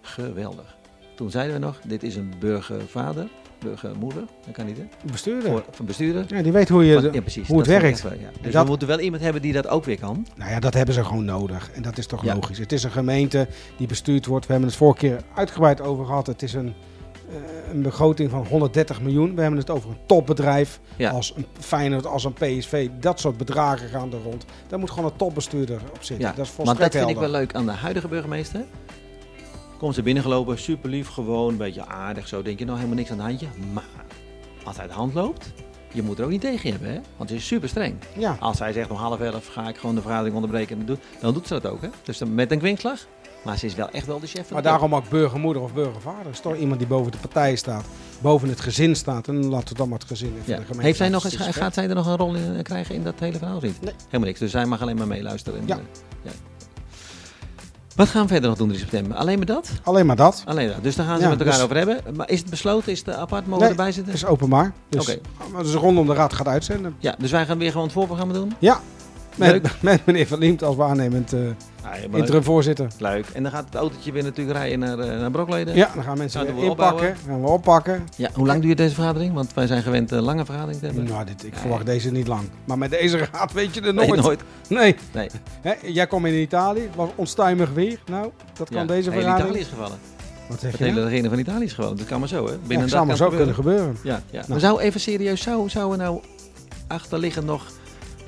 Geweldig. 0.00 0.76
Toen 1.14 1.30
zeiden 1.30 1.54
we 1.54 1.60
nog, 1.60 1.80
dit 1.86 2.02
is 2.02 2.16
een 2.16 2.32
burgervader, 2.40 3.28
burgermoeder, 3.58 4.22
dat 4.46 4.54
kan 4.54 4.66
niet 4.66 4.76
hè, 4.76 4.84
Bestuurder. 5.12 5.50
voor, 5.50 5.64
van 5.70 5.86
bestuurder. 5.86 6.24
Ja, 6.28 6.42
die 6.42 6.52
weet 6.52 6.68
hoe, 6.68 6.84
je, 6.84 7.10
ja, 7.12 7.20
precies. 7.20 7.48
hoe 7.48 7.58
het 7.58 7.66
werkt. 7.66 8.02
wel, 8.02 8.12
ja. 8.12 8.18
Dus 8.40 8.52
dat- 8.52 8.62
we 8.62 8.68
moeten 8.68 8.88
wel 8.88 9.00
iemand 9.00 9.22
hebben 9.22 9.42
die 9.42 9.52
dat 9.52 9.68
ook 9.68 9.84
weer 9.84 9.98
kan. 9.98 10.26
Nou 10.36 10.50
ja, 10.50 10.60
dat 10.60 10.74
hebben 10.74 10.94
ze 10.94 11.04
gewoon 11.04 11.24
nodig. 11.24 11.70
En 11.74 11.82
dat 11.82 11.98
is 11.98 12.06
toch 12.06 12.24
Ja. 12.24 12.34
logisch. 12.34 12.58
Het 12.58 12.72
is 12.72 12.82
een 12.84 12.90
gemeente 12.90 13.48
die 13.76 13.86
bestuurd 13.86 14.26
wordt. 14.26 14.46
We 14.46 14.52
hebben 14.52 14.70
het 14.70 14.78
vorige 14.78 14.98
keer 14.98 15.20
uitgebreid 15.34 15.80
over 15.80 16.04
gehad. 16.06 16.26
Het 16.26 16.42
is 16.42 16.52
een, 16.52 16.74
eh, 17.28 17.34
een 17.72 17.82
begroting 17.82 18.30
van 18.30 18.46
130 18.46 19.00
miljoen. 19.00 19.34
We 19.34 19.40
hebben 19.40 19.58
het 19.60 19.70
over 19.70 19.90
een 19.90 19.98
topbedrijf 20.06 20.80
Ja. 20.96 21.10
als 21.10 21.32
een 21.36 21.46
Feyenoord, 21.60 22.06
als 22.06 22.24
een 22.24 22.32
PSV. 22.32 22.88
Dat 23.00 23.20
soort 23.20 23.36
bedragen 23.36 23.88
gaan 23.88 24.12
er 24.12 24.22
rond. 24.24 24.44
Daar 24.68 24.78
moet 24.78 24.90
gewoon 24.90 25.10
een 25.10 25.16
topbestuurder 25.16 25.80
op 25.94 26.02
zitten. 26.04 26.26
Ja, 26.26 26.32
dat 26.36 26.44
is 26.44 26.50
volstrekt 26.52 26.92
dat 26.92 27.00
vind 27.02 27.10
ik 27.16 27.18
wel 27.22 27.30
leuk 27.30 27.54
aan 27.54 27.66
de 27.66 27.72
huidige 27.72 28.08
burgemeester. 28.08 28.60
Komt 29.78 29.94
ze 29.94 30.02
binnengelopen, 30.02 30.58
super 30.58 30.90
lief, 30.90 31.08
gewoon 31.08 31.48
een 31.48 31.56
beetje 31.56 31.86
aardig. 31.86 32.28
Zo 32.28 32.42
denk 32.42 32.58
je 32.58 32.64
nou 32.64 32.76
helemaal 32.76 32.98
niks 32.98 33.10
aan 33.10 33.16
de 33.16 33.22
handje. 33.22 33.46
Maar 33.72 33.84
als 34.64 34.76
hij 34.76 34.86
de 34.86 34.92
hand 34.92 35.14
loopt, 35.14 35.52
je 35.92 36.02
moet 36.02 36.18
er 36.18 36.24
ook 36.24 36.30
niet 36.30 36.40
tegen 36.40 36.70
hebben, 36.70 36.92
hè? 36.92 37.00
Want 37.16 37.30
ze 37.30 37.36
is 37.36 37.46
super 37.46 37.68
streng. 37.68 37.94
Ja, 38.18 38.36
Als 38.40 38.58
hij 38.58 38.72
zegt 38.72 38.90
om 38.90 38.96
half 38.96 39.20
elf 39.20 39.46
ga 39.46 39.68
ik 39.68 39.76
gewoon 39.76 39.94
de 39.94 40.00
vergadering 40.00 40.34
onderbreken, 40.34 40.78
en 40.88 40.98
dan 41.20 41.34
doet 41.34 41.46
ze 41.46 41.60
dat 41.60 41.72
ook, 41.72 41.82
hè? 41.82 41.88
Dus 42.02 42.18
dan 42.18 42.34
met 42.34 42.50
een 42.50 42.58
kwinkslag. 42.58 43.06
Maar 43.44 43.58
ze 43.58 43.66
is 43.66 43.74
wel 43.74 43.90
echt 43.90 44.06
wel 44.06 44.20
de 44.20 44.26
chef 44.26 44.44
van 44.46 44.52
maar 44.52 44.62
de 44.62 44.68
daarom 44.68 44.94
ook 44.94 45.08
burgermoeder 45.08 45.62
of 45.62 45.74
burgervader. 45.74 46.30
Is 46.32 46.40
toch 46.40 46.56
iemand 46.56 46.78
die 46.78 46.88
boven 46.88 47.12
de 47.12 47.18
partij 47.18 47.56
staat, 47.56 47.84
boven 48.20 48.48
het 48.48 48.60
gezin 48.60 48.96
staat. 48.96 49.28
En 49.28 49.46
laten 49.46 49.68
we 49.68 49.74
dan 49.74 49.88
maar 49.88 49.98
het 49.98 50.08
gezin 50.08 50.28
even 50.28 50.42
Ja. 50.52 50.56
de 50.56 50.62
gemeente. 50.62 50.82
Heeft 50.86 50.98
zij 50.98 51.08
nog 51.08 51.24
eens, 51.24 51.36
gaat 51.36 51.74
zij 51.74 51.88
er 51.88 51.94
nog 51.94 52.06
een 52.06 52.16
rol 52.16 52.34
in 52.34 52.56
eh, 52.56 52.62
krijgen 52.62 52.94
in 52.94 53.02
dat 53.04 53.14
hele 53.20 53.38
verhaal? 53.38 53.60
niet? 53.62 53.80
Nee. 53.80 53.92
Helemaal 54.06 54.26
niks. 54.26 54.38
Dus 54.38 54.50
zij 54.50 54.64
mag 54.66 54.82
alleen 54.82 54.96
maar 54.96 55.06
meeluisteren. 55.06 55.60
En, 55.60 55.66
Ja. 55.66 55.76
eh, 55.76 55.82
ja. 56.22 56.30
Wat 57.98 58.08
gaan 58.08 58.22
we 58.22 58.28
verder 58.28 58.48
nog 58.48 58.58
doen 58.58 58.68
3 58.68 58.80
september? 58.80 59.16
Alleen 59.16 59.36
maar 59.36 59.46
dat? 59.46 59.70
Alleen 59.82 60.06
maar 60.06 60.16
dat. 60.16 60.42
Alleen 60.46 60.68
dat. 60.68 60.82
Dus 60.82 60.96
daar 60.96 61.06
gaan 61.06 61.16
ze 61.16 61.22
Ja, 61.22 61.28
met 61.28 61.38
elkaar 61.38 61.54
dus- 61.54 61.62
over 61.62 61.76
hebben. 61.76 62.00
Maar 62.16 62.30
is 62.30 62.38
het 62.40 62.50
besloten? 62.50 62.92
Is 62.92 62.98
het 62.98 63.14
apart? 63.14 63.46
Mogen 63.46 63.60
Nee, 63.60 63.70
erbij 63.70 63.92
zitten? 63.92 64.12
Het 64.12 64.22
is 64.22 64.28
openbaar. 64.28 64.72
Dus, 64.88 65.08
Oké. 65.08 65.18
dus 65.62 65.74
rondom 65.74 66.06
de 66.06 66.14
raad 66.14 66.32
gaat 66.32 66.46
uitzenden. 66.46 66.94
Ja, 66.98 67.14
dus 67.18 67.30
wij 67.30 67.46
gaan 67.46 67.58
weer 67.58 67.70
gewoon 67.70 67.82
het 67.86 67.92
voorprogramma 67.92 68.32
doen? 68.32 68.54
Ja, 68.58 68.80
met, 69.80 70.06
meneer 70.06 70.26
Van 70.26 70.38
Liemt 70.38 70.62
als 70.62 70.76
waarnemend 70.76 71.32
eh 71.32 71.40
Ja, 71.82 71.90
leuk. 72.10 72.16
interim 72.16 72.42
voorzitter. 72.42 72.86
leuk. 72.98 73.26
En 73.32 73.42
dan 73.42 73.52
gaat 73.52 73.64
het 73.64 73.74
autootje 73.74 74.12
weer 74.12 74.22
natuurlijk 74.22 74.56
rijden 74.58 74.78
naar, 74.78 74.98
eh, 74.98 75.20
naar 75.20 75.30
Brokleden. 75.30 75.74
Ja, 75.74 75.90
dan 75.94 76.04
gaan 76.04 76.18
mensen 76.18 76.40
Gaan 76.40 76.54
we 76.54 76.60
weer 76.60 76.70
inpakken. 76.70 77.16
Gaan 77.26 77.40
we 77.42 77.48
oppakken. 77.48 78.04
Ja, 78.16 78.30
Hoe 78.34 78.46
lang 78.46 78.62
duurt 78.62 78.76
deze 78.76 78.94
vergadering? 78.94 79.34
Want 79.34 79.54
wij 79.54 79.66
zijn 79.66 79.82
gewend 79.82 80.10
een 80.10 80.22
lange 80.22 80.44
vergadering 80.44 80.78
te 80.80 80.86
hebben. 80.86 81.04
Nou, 81.04 81.24
dit, 81.24 81.44
ik 81.44 81.50
Nee. 81.52 81.60
verwacht 81.60 81.86
deze 81.86 82.10
niet 82.10 82.26
lang. 82.26 82.48
Maar 82.64 82.78
met 82.78 82.90
deze 82.90 83.28
raad 83.32 83.52
weet 83.52 83.74
je 83.74 83.80
er 83.80 83.94
Nee, 83.94 84.06
nooit. 84.06 84.20
nooit. 84.22 84.40
Nee. 84.68 84.96
Nee. 85.12 85.28
Hè, 85.60 85.72
jij 85.82 86.06
komt 86.06 86.26
in 86.26 86.34
Italië, 86.34 86.80
het 86.80 86.94
was 86.94 87.08
onstuimig 87.14 87.70
weer. 87.72 87.98
Nou, 88.06 88.30
dat 88.58 88.68
kan 88.68 88.80
Ja, 88.80 88.86
deze 88.86 89.10
vergadering. 89.10 89.44
Italië 89.48 89.60
is 89.60 89.68
gevallen. 89.68 89.98
Wat 90.48 90.60
zeg 90.60 90.70
Het 90.70 90.78
je? 90.80 90.84
hele 90.86 91.02
regering 91.04 91.28
van 91.28 91.38
Italië 91.38 91.64
is 91.64 91.72
gewoon. 91.72 91.96
Dat 91.96 92.06
kan 92.06 92.18
maar 92.18 92.28
zo, 92.28 92.46
hè? 92.46 92.52
Binnen 92.52 92.68
het 92.76 92.80
een 92.82 92.88
zou 92.88 93.06
maar 93.06 93.16
zo 93.16 93.28
kunnen 93.28 93.54
gebeuren. 93.54 93.96
Ja, 94.02 94.20
ja. 94.30 94.38
Nou. 94.38 94.44
Maar 94.48 94.60
zou 94.60 94.80
even 94.80 95.00
serieus, 95.00 95.42
zou, 95.42 95.68
zou 95.68 95.92
er 95.92 95.98
nou 95.98 96.20
achterliggend 96.86 97.46
nog 97.46 97.66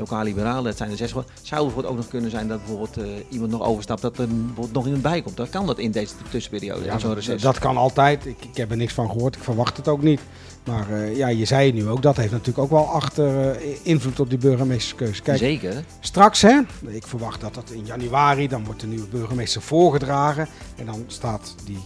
lokaal 0.00 0.24
liberaal, 0.24 0.62
dat 0.62 0.76
zijn 0.76 0.90
er 0.90 0.96
zes 0.96 1.10
zou 1.10 1.24
bijvoorbeeld 1.64 1.86
ook 1.86 1.96
nog 1.96 2.08
kunnen 2.08 2.30
zijn 2.30 2.48
dat 2.48 2.58
bijvoorbeeld 2.58 2.96
eh, 2.96 3.04
iemand 3.28 3.50
nog 3.50 3.62
overstapt, 3.62 4.02
dat 4.02 4.18
er 4.18 4.28
bijvoorbeeld 4.28 4.72
nog 4.72 4.84
iemand 4.84 5.02
bij 5.02 5.22
komt. 5.22 5.36
Dat 5.36 5.50
kan 5.50 5.66
dat 5.66 5.78
in 5.78 5.90
deze 5.90 6.14
tussenperiode, 6.30 6.84
Ja, 6.84 6.98
zo'n 6.98 7.08
dat, 7.08 7.18
reces. 7.18 7.42
dat 7.42 7.58
kan 7.58 7.76
altijd. 7.76 8.26
Ik, 8.26 8.44
ik 8.44 8.56
heb 8.56 8.70
er 8.70 8.76
niks 8.76 8.92
van 8.92 9.10
gehoord. 9.10 9.36
Ik 9.36 9.42
verwacht 9.42 9.76
het 9.76 9.88
ook 9.88 10.02
niet. 10.02 10.20
Maar 10.64 10.90
eh, 10.90 11.16
ja, 11.16 11.28
je 11.28 11.44
zei 11.44 11.66
het 11.66 11.74
nu 11.74 11.88
ook. 11.88 12.02
Dat 12.02 12.16
heeft 12.16 12.30
natuurlijk 12.32 12.58
ook 12.58 12.70
wel 12.70 12.88
achter 12.88 13.50
eh, 13.50 13.76
invloed 13.82 14.20
op 14.20 14.28
die 14.28 14.38
burgemeesterskeuze. 14.38 15.22
Kijk, 15.22 15.38
Zeker. 15.38 15.84
straks 16.00 16.42
hè. 16.42 16.60
Ik 16.86 17.06
verwacht 17.06 17.40
dat 17.40 17.54
dat 17.54 17.70
in 17.70 17.84
januari. 17.86 18.48
Dan 18.48 18.64
wordt 18.64 18.80
de 18.80 18.86
nieuwe 18.86 19.06
burgemeester 19.06 19.62
voorgedragen. 19.62 20.48
En 20.76 20.86
dan 20.86 21.04
staat 21.06 21.54
die 21.64 21.80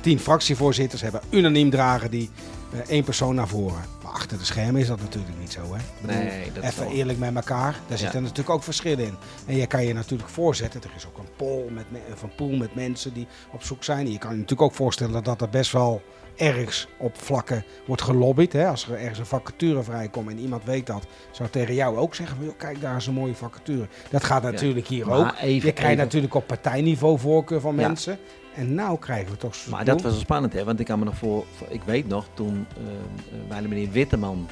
tien 0.00 0.18
fractievoorzitters 0.18 1.02
hebben 1.02 1.20
unaniem 1.30 1.70
dragen 1.70 2.10
die 2.10 2.30
één 2.88 3.04
persoon 3.04 3.34
naar 3.34 3.48
voren. 3.48 3.95
Achter 4.16 4.38
de 4.38 4.44
schermen 4.44 4.80
is 4.80 4.86
dat 4.86 5.00
natuurlijk 5.00 5.38
niet 5.38 5.52
zo 5.52 5.60
hè. 5.74 5.80
Bedoel, 6.00 6.16
Nee, 6.22 6.52
dat 6.52 6.62
is 6.64 6.70
Even 6.70 6.84
wel- 6.84 6.92
eerlijk 6.92 7.18
met 7.18 7.34
elkaar. 7.34 7.72
Daar 7.88 7.98
zitten 7.98 8.18
Ja. 8.18 8.24
natuurlijk 8.24 8.50
ook 8.50 8.62
verschillen 8.62 9.04
in. 9.06 9.14
En 9.46 9.56
je 9.56 9.66
kan 9.66 9.84
je 9.84 9.92
natuurlijk 9.94 10.28
voorzetten. 10.28 10.82
Er 10.82 10.90
is 10.96 11.06
ook 11.06 11.18
een 11.18 11.28
poll 11.36 11.70
met, 11.70 11.84
een 12.22 12.34
pool 12.36 12.56
met 12.56 12.74
mensen 12.74 13.12
die 13.14 13.26
op 13.52 13.62
zoek 13.62 13.84
zijn. 13.84 14.12
Je 14.12 14.18
kan 14.18 14.30
je 14.30 14.34
natuurlijk 14.36 14.62
ook 14.62 14.74
voorstellen 14.74 15.22
dat 15.24 15.40
er 15.40 15.48
best 15.48 15.72
wel 15.72 16.02
ergens 16.36 16.88
op 16.98 17.18
vlakken 17.22 17.64
wordt 17.86 18.02
gelobbyd. 18.02 18.52
Hè? 18.52 18.66
Als 18.68 18.88
er 18.88 18.98
ergens 18.98 19.18
een 19.18 19.26
vacature 19.26 19.82
vrijkomt 19.82 20.30
en 20.30 20.38
iemand 20.38 20.64
weet 20.64 20.86
dat, 20.86 21.06
zou 21.30 21.48
tegen 21.48 21.74
jou 21.74 21.96
ook 21.96 22.14
zeggen: 22.14 22.36
van, 22.36 22.44
"Joh, 22.44 22.56
kijk, 22.56 22.80
daar 22.80 22.96
is 22.96 23.06
een 23.06 23.14
mooie 23.14 23.34
vacature. 23.34 23.86
Dat 24.10 24.24
gaat 24.24 24.42
natuurlijk 24.42 24.86
hier 24.86 25.10
ook. 25.10 25.32
even- 25.40 25.46
je 25.54 25.60
krijgt 25.60 25.80
even- 25.92 25.96
natuurlijk 25.96 26.34
op 26.34 26.46
partijniveau 26.46 27.18
voorkeur 27.18 27.60
van 27.60 27.76
Ja. 27.76 27.86
mensen. 27.86 28.18
En 28.54 28.74
nou 28.74 28.98
krijgen 28.98 29.30
we 29.30 29.36
toch. 29.36 29.54
Maar 29.70 29.84
dat 29.84 30.02
was 30.02 30.12
wel 30.12 30.20
spannend, 30.20 30.52
hè? 30.52 30.64
Want 30.64 30.80
ik 30.80 30.86
kan 30.86 30.98
me 30.98 31.04
nog 31.04 31.16
voor, 31.16 31.44
voor- 31.56 31.66
ik 31.70 31.82
weet 31.82 32.08
nog, 32.08 32.26
toen 32.34 32.66
uh, 33.50 33.56
de 33.62 33.68
meneer 33.68 33.90
Witteman 33.90 34.48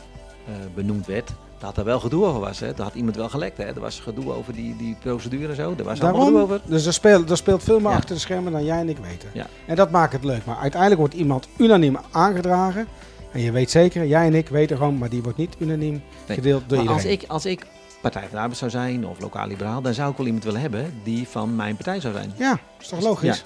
eh, 0.47 0.53
benoemd 0.75 1.07
werd, 1.07 1.33
dat 1.58 1.76
er 1.76 1.84
wel 1.84 2.00
gedoe 2.00 2.25
over 2.25 2.40
was, 2.40 2.61
hè? 2.61 2.75
Daar 2.75 2.87
had 2.87 2.94
iemand 2.94 3.16
wel 3.16 3.28
gelekt, 3.28 3.56
hè? 3.58 3.64
Er 3.64 3.80
was 3.80 4.00
gedoe 4.00 4.32
over 4.32 4.52
die, 4.54 4.76
die 4.76 4.96
procedure 5.00 5.49
en 5.49 5.54
zo. 5.56 5.75
Er 5.78 5.84
was 5.84 6.00
allemaal 6.00 6.20
gedoe 6.25 6.38
Daarom, 6.38 6.52
over. 6.54 6.61
dus 6.70 6.87
er 6.87 6.92
speelt, 6.92 7.30
er 7.30 7.37
speelt 7.37 7.62
veel 7.62 7.80
meer 7.80 7.90
Ja. 7.90 7.96
achter 7.96 8.14
de 8.14 8.20
schermen 8.20 8.52
dan 8.52 8.64
jij 8.64 8.78
en 8.78 8.88
ik 8.88 8.99
weten. 8.99 9.28
Ja. 9.32 9.46
En 9.66 9.76
dat 9.76 9.90
maakt 9.90 10.12
het 10.12 10.25
leuk. 10.25 10.44
Maar 10.44 10.56
uiteindelijk 10.56 11.00
wordt 11.00 11.14
iemand 11.14 11.49
unaniem 11.58 11.96
aangedragen. 12.11 12.87
En 13.32 13.40
je 13.40 13.50
weet 13.52 13.70
zeker, 13.70 14.06
jij 14.06 14.26
en 14.26 14.34
ik 14.34 14.49
weten 14.49 14.76
gewoon, 14.76 14.99
maar 14.99 15.08
die 15.08 15.23
wordt 15.23 15.38
niet 15.38 15.56
unaniem 15.58 16.02
Nee. 16.26 16.37
gedeeld 16.37 16.62
door 16.68 16.78
Maar 16.84 16.92
als 16.92 16.96
iedereen. 17.02 17.23
ik, 17.25 17.30
als 17.30 17.46
ik 17.46 17.66
Partij 18.00 18.23
van 18.23 18.30
de 18.30 18.38
Arbeid 18.38 18.58
zou 18.58 18.70
zijn 18.70 19.06
of 19.06 19.20
lokaal 19.20 19.46
liberaal, 19.46 19.82
dan 19.82 19.94
zou 19.94 20.11
ik 20.11 20.16
wel 20.16 20.26
iemand 20.26 20.44
willen 20.44 20.61
hebben 20.61 20.94
die 21.02 21.28
van 21.28 21.56
mijn 21.56 21.75
partij 21.75 22.00
zou 22.00 22.14
zijn. 22.14 22.32
Ja, 22.37 22.58
is 22.80 22.88
toch 22.88 23.00
logisch? 23.02 23.44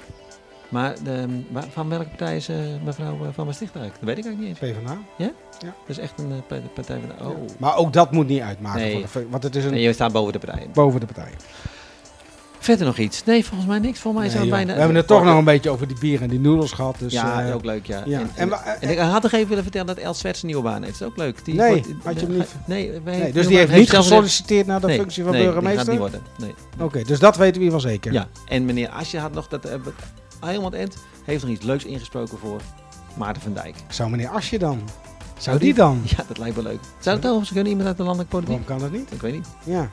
Maar 0.68 0.94
de, 1.04 1.42
wa- 1.50 1.64
van 1.72 1.88
welke 1.88 2.08
partij 2.08 2.36
is 2.36 2.48
eh, 2.48 2.56
mevrouw 2.84 3.12
eh, 3.24 3.28
van 3.32 3.46
Maastricht 3.46 3.74
eigenlijk? 3.76 4.06
Dat 4.06 4.08
weet 4.14 4.18
ik 4.18 4.24
eigenlijk 4.24 4.60
niet 4.62 4.70
eens. 4.72 4.78
PvdA. 4.78 4.98
Dat 5.56 5.72
is 5.86 5.98
echt 5.98 6.12
een 6.18 6.30
eh, 6.32 6.36
pa- 6.46 6.68
partij 6.74 6.98
van 7.00 7.08
de... 7.18 7.24
Oh. 7.34 7.48
Maar 7.58 7.76
ook 7.76 7.92
dat 7.92 8.12
moet 8.12 8.26
niet 8.28 8.40
uitmaken. 8.40 8.80
Nee. 8.80 9.06
Voor 9.06 9.20
de, 9.20 9.26
want 9.30 9.42
het 9.42 9.56
is 9.56 9.64
een 9.64 9.72
En 9.72 9.80
je 9.80 9.92
staat 9.92 10.12
boven 10.12 10.32
de 10.32 10.38
partijen. 10.38 10.68
boven 10.72 11.00
de 11.00 11.06
partij. 11.06 11.30
Verder 12.60 12.86
nog 12.86 12.98
iets? 12.98 13.24
Nee, 13.24 13.44
volgens 13.44 13.68
mij 13.68 13.78
niks. 13.78 13.98
Volgens 13.98 14.24
mij 14.24 14.34
Nee, 14.34 14.44
is 14.44 14.50
bijna... 14.50 14.72
We 14.72 14.78
hebben 14.78 14.96
het 14.96 15.06
toch 15.06 15.24
nog 15.24 15.36
een 15.38 15.44
beetje 15.44 15.70
over 15.70 15.88
die 15.88 15.98
bier 15.98 16.22
en 16.22 16.28
die 16.28 16.40
noedels 16.40 16.72
gehad. 16.72 16.96
Dus, 16.98 17.12
ja, 17.12 17.52
ook 17.52 17.64
leuk, 17.64 17.86
ja. 17.86 18.02
ja. 18.06 18.18
En, 18.18 18.24
En 18.24 18.30
en, 18.34 18.48
wa- 18.48 18.76
en 18.80 18.90
ik 18.90 18.98
had 18.98 19.22
nog 19.22 19.32
even 19.32 19.48
willen 19.48 19.62
vertellen 19.62 19.86
dat 19.86 19.96
Els 19.96 20.18
Swerts 20.18 20.40
een 20.42 20.46
nieuwe 20.46 20.62
baan 20.62 20.82
heeft. 20.82 20.98
Dat 20.98 21.08
is 21.08 21.14
ook 21.14 21.18
leuk. 21.20 21.44
Die 21.44 21.54
Nee, 21.54 21.68
wordt- 21.68 22.04
had 22.04 22.20
je 22.20 22.26
hem 22.26 22.36
niet- 22.36 22.54
Nee, 22.66 23.00
nee, 23.04 23.32
dus 23.32 23.46
die 23.46 23.56
heeft 23.56 23.72
niet 23.72 23.90
gesolliciteerd 23.90 24.66
naar 24.66 24.80
de 24.80 24.86
Nee, 24.86 24.98
functie 24.98 25.22
van 25.22 25.32
nee, 25.32 25.40
die 25.42 25.50
burgemeester? 25.50 25.82
gaat 25.84 25.90
niet 25.92 26.00
worden. 26.00 26.22
Nee. 26.38 26.54
Oké, 26.86 27.02
dus 27.02 27.18
dat 27.18 27.36
weten 27.36 27.52
we 27.52 27.58
in 27.58 27.64
ieder 27.64 27.80
geval 27.80 27.90
zeker. 27.90 28.12
Ja, 28.12 28.28
en 28.48 28.64
meneer 28.64 28.88
Asje 28.88 29.18
had 29.18 29.32
nog, 29.32 29.48
dat 29.48 29.64
het 30.40 30.74
eind, 30.74 30.96
heeft 31.24 31.42
nog 31.42 31.52
iets 31.52 31.64
leuks 31.64 31.84
ingesproken 31.84 32.38
voor 32.38 32.60
Maarten 33.16 33.42
van 33.42 33.52
Dijk. 33.52 33.74
Zou 33.88 34.10
meneer 34.10 34.28
Asje 34.28 34.58
dan? 34.58 34.80
Zou 35.38 35.58
die 35.58 35.74
dan? 35.74 36.00
Ja, 36.16 36.24
dat 36.28 36.38
lijkt 36.38 36.56
me 36.56 36.62
leuk. 36.62 36.80
Zou 37.00 37.16
het 37.16 37.24
overigens 37.24 37.50
kunnen, 37.52 37.68
iemand 37.68 37.88
uit 37.88 37.96
de 37.96 38.02
landelijke 38.02 38.36
politiek? 38.36 38.66
Waarom 38.68 38.80
kan 38.80 38.90
dat 38.90 38.98
niet? 39.00 39.12
Ik 39.12 39.20
weet 39.20 39.32
niet. 39.32 39.46
Ja, 39.64 39.90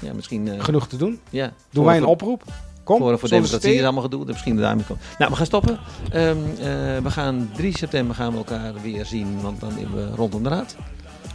Ja, 0.00 0.12
misschien... 0.12 0.48
eh, 0.48 0.64
genoeg 0.64 0.88
te 0.88 0.96
doen. 0.96 1.20
ja, 1.30 1.52
Doen 1.70 1.84
wij 1.84 1.96
een 1.96 2.04
oproep? 2.04 2.42
Kom, 2.84 2.98
Voor, 2.98 3.18
voor 3.18 3.28
democratie 3.28 3.74
is 3.74 3.82
allemaal 3.82 4.02
gedoe. 4.02 4.24
Misschien 4.24 4.56
daarmee 4.56 4.84
komen. 4.84 5.02
Nou, 5.18 5.30
we 5.30 5.36
gaan 5.36 5.46
stoppen. 5.46 5.78
Ehm, 6.10 6.36
eh, 6.58 6.64
we 7.02 7.10
gaan 7.10 7.50
3 7.56 7.76
september 7.78 8.14
gaan 8.14 8.30
we 8.32 8.36
elkaar 8.38 8.72
weer 8.82 9.06
zien, 9.06 9.40
want 9.40 9.60
dan 9.60 9.72
hebben 9.72 10.10
we 10.10 10.16
rondom 10.16 10.42
de 10.42 10.48
raad. 10.48 10.76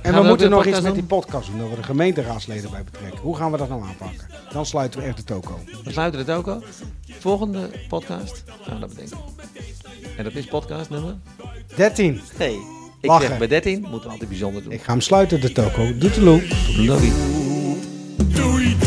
En 0.08 0.22
we 0.22 0.28
moeten 0.28 0.50
nog 0.50 0.66
iets 0.66 0.82
met 0.82 0.94
die 0.94 1.04
podcast 1.04 1.50
doen, 1.50 1.60
dat 1.60 1.70
we 1.70 1.76
de 1.76 1.84
gemeenteraadsleden 1.84 2.72
bij 2.72 2.84
betrekken. 2.84 3.20
Hoe 3.20 3.36
gaan 3.36 3.52
we 3.52 3.58
dat 3.58 3.70
nou 3.70 3.84
aanpakken? 3.84 4.28
Dan 4.52 4.66
sluiten 4.66 5.00
we 5.00 5.06
echt 5.06 5.18
de 5.18 5.24
toko. 5.24 5.60
We 5.84 5.92
sluiten 5.92 6.20
het 6.20 6.30
ook 6.30 6.48
al. 6.48 6.64
Volgende 7.20 7.70
podcast 7.88 8.44
gaan 8.62 8.74
we 8.74 8.80
dat 8.80 8.90
bedenken. 8.90 9.18
En 10.18 10.24
dat 10.24 10.36
is 10.36 10.46
podcast 10.46 10.90
nummer? 10.90 11.16
13. 11.76 12.22
Nee. 12.38 12.60
Ik 13.02 13.10
Lachen. 13.10 13.28
zeg 13.28 13.38
bij 13.38 13.48
13 13.48 13.82
moeten 13.82 14.02
we 14.02 14.10
altijd 14.10 14.30
bijzonder 14.30 14.64
doen. 14.64 14.72
Ik 14.72 14.82
ga 14.82 14.92
hem 14.92 15.02
sluiten, 15.02 15.42
de 15.42 15.52
toko. 15.52 15.98
Doeteloe. 15.98 16.42
Love 16.78 17.08
you. 17.08 17.14
Do 18.18 18.87